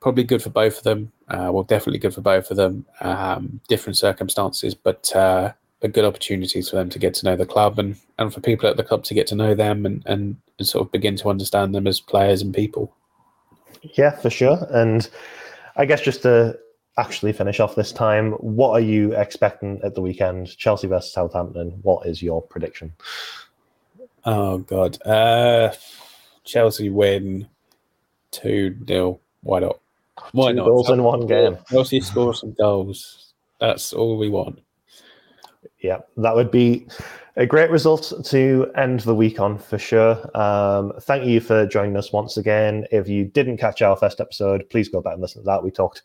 probably 0.00 0.24
good 0.24 0.42
for 0.42 0.50
both 0.50 0.78
of 0.78 0.82
them. 0.82 1.12
Uh, 1.28 1.50
well, 1.52 1.62
definitely 1.62 2.00
good 2.00 2.14
for 2.14 2.20
both 2.20 2.50
of 2.50 2.56
them. 2.56 2.84
Um, 3.00 3.60
different 3.68 3.96
circumstances, 3.96 4.74
but 4.74 5.14
uh, 5.14 5.52
good 5.80 6.04
opportunities 6.04 6.68
for 6.68 6.76
them 6.76 6.90
to 6.90 6.98
get 6.98 7.14
to 7.14 7.26
know 7.26 7.36
the 7.36 7.46
club 7.46 7.78
and, 7.78 7.96
and 8.18 8.34
for 8.34 8.40
people 8.40 8.68
at 8.68 8.76
the 8.76 8.82
club 8.82 9.04
to 9.04 9.14
get 9.14 9.28
to 9.28 9.36
know 9.36 9.54
them 9.54 9.86
and, 9.86 10.02
and, 10.06 10.36
and 10.58 10.66
sort 10.66 10.84
of 10.84 10.92
begin 10.92 11.16
to 11.16 11.30
understand 11.30 11.74
them 11.74 11.86
as 11.86 12.00
players 12.00 12.42
and 12.42 12.54
people. 12.54 12.92
Yeah, 13.94 14.10
for 14.10 14.30
sure. 14.30 14.66
And 14.70 15.08
I 15.76 15.84
guess 15.84 16.00
just 16.00 16.22
to 16.22 16.58
actually 17.00 17.32
finish 17.32 17.60
off 17.60 17.74
this 17.74 17.92
time, 17.92 18.32
what 18.32 18.70
are 18.70 18.80
you 18.80 19.12
expecting 19.12 19.80
at 19.82 19.94
the 19.94 20.00
weekend? 20.00 20.56
Chelsea 20.56 20.86
versus 20.86 21.12
Southampton. 21.12 21.70
What 21.82 22.06
is 22.06 22.22
your 22.22 22.42
prediction? 22.42 22.92
Oh 24.24 24.58
God, 24.58 25.00
uh, 25.06 25.72
Chelsea 26.44 26.90
win 26.90 27.48
two 28.30 28.76
0 28.86 29.18
Why 29.42 29.60
not? 29.60 29.80
Why 30.32 30.50
Two 30.50 30.56
not? 30.56 30.66
Goals 30.66 30.90
in 30.90 31.02
one 31.02 31.26
game. 31.26 31.56
Chelsea 31.70 32.00
score 32.00 32.34
some 32.34 32.52
goals. 32.52 33.32
That's 33.58 33.92
all 33.92 34.18
we 34.18 34.28
want 34.28 34.60
yeah, 35.80 36.00
that 36.18 36.34
would 36.34 36.50
be 36.50 36.86
a 37.36 37.46
great 37.46 37.70
result 37.70 38.12
to 38.26 38.70
end 38.76 39.00
the 39.00 39.14
week 39.14 39.40
on 39.40 39.58
for 39.58 39.78
sure. 39.78 40.18
Um, 40.36 40.92
thank 41.02 41.24
you 41.24 41.40
for 41.40 41.66
joining 41.66 41.96
us 41.96 42.12
once 42.12 42.36
again. 42.36 42.86
If 42.92 43.08
you 43.08 43.24
didn't 43.24 43.56
catch 43.56 43.82
our 43.82 43.96
first 43.96 44.20
episode, 44.20 44.68
please 44.70 44.88
go 44.88 45.00
back 45.00 45.14
and 45.14 45.22
listen 45.22 45.42
to 45.42 45.46
that. 45.46 45.62
We 45.62 45.70
talked 45.70 46.02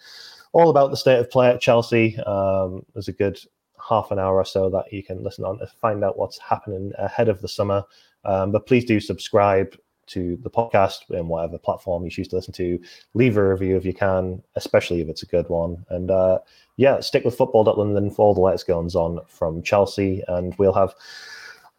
all 0.56 0.70
about 0.70 0.90
the 0.90 0.96
state 0.96 1.20
of 1.20 1.30
play 1.30 1.50
at 1.50 1.60
Chelsea. 1.60 2.18
Um, 2.20 2.86
there's 2.94 3.10
a 3.10 3.14
good 3.14 3.38
half 3.78 4.10
an 4.10 4.20
hour 4.20 4.36
or 4.36 4.46
so 4.46 4.70
that 4.70 4.92
you 4.92 5.04
can 5.04 5.22
listen 5.22 5.44
on 5.44 5.60
to 5.60 5.68
find 5.68 6.02
out 6.02 6.18
what's 6.18 6.40
happening 6.40 6.94
ahead 6.98 7.28
of 7.28 7.42
the 7.42 7.48
summer. 7.50 7.84
Um, 8.24 8.54
but 8.54 8.66
please 8.66 8.86
do 8.86 9.02
subscribe 9.02 9.78
to 10.08 10.38
the 10.44 10.50
podcast 10.50 11.10
in 11.10 11.28
whatever 11.28 11.58
platform 11.58 12.06
you 12.06 12.10
choose 12.10 12.30
to 12.30 12.38
listen 12.38 12.54
to. 12.54 12.80
Leave 13.16 13.36
a 13.36 13.46
review 13.46 13.76
if 13.76 13.84
you 13.84 13.94
can, 13.94 14.42
especially 14.56 15.02
if 15.02 15.10
it's 15.10 15.24
a 15.24 15.28
good 15.28 15.50
one. 15.50 15.86
And 15.90 16.10
uh, 16.10 16.40
yeah, 16.78 17.02
stick 17.02 17.26
with 17.26 17.36
football.london 17.36 18.12
for 18.12 18.26
all 18.26 18.34
the 18.34 18.40
latest 18.40 18.66
goings 18.66 18.96
on 18.96 19.20
from 19.28 19.62
Chelsea. 19.62 20.24
And 20.30 20.56
we'll 20.58 20.72
have 20.72 20.96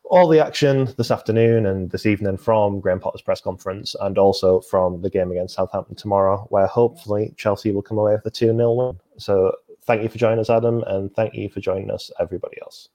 all 0.08 0.28
the 0.28 0.44
action 0.44 0.92
this 0.96 1.10
afternoon 1.10 1.66
and 1.66 1.90
this 1.90 2.06
evening 2.06 2.36
from 2.36 2.80
Graham 2.80 3.00
Potter's 3.00 3.22
press 3.22 3.40
conference 3.40 3.94
and 4.00 4.18
also 4.18 4.60
from 4.60 5.02
the 5.02 5.10
game 5.10 5.30
against 5.30 5.54
Southampton 5.54 5.96
tomorrow, 5.96 6.46
where 6.50 6.66
hopefully 6.66 7.34
Chelsea 7.36 7.72
will 7.72 7.82
come 7.82 7.98
away 7.98 8.12
with 8.12 8.26
a 8.26 8.30
2 8.30 8.46
0 8.46 8.72
win. 8.72 9.00
So 9.18 9.52
thank 9.84 10.02
you 10.02 10.08
for 10.08 10.18
joining 10.18 10.38
us, 10.38 10.50
Adam, 10.50 10.82
and 10.86 11.12
thank 11.14 11.34
you 11.34 11.48
for 11.48 11.60
joining 11.60 11.90
us, 11.90 12.10
everybody 12.20 12.56
else. 12.62 12.88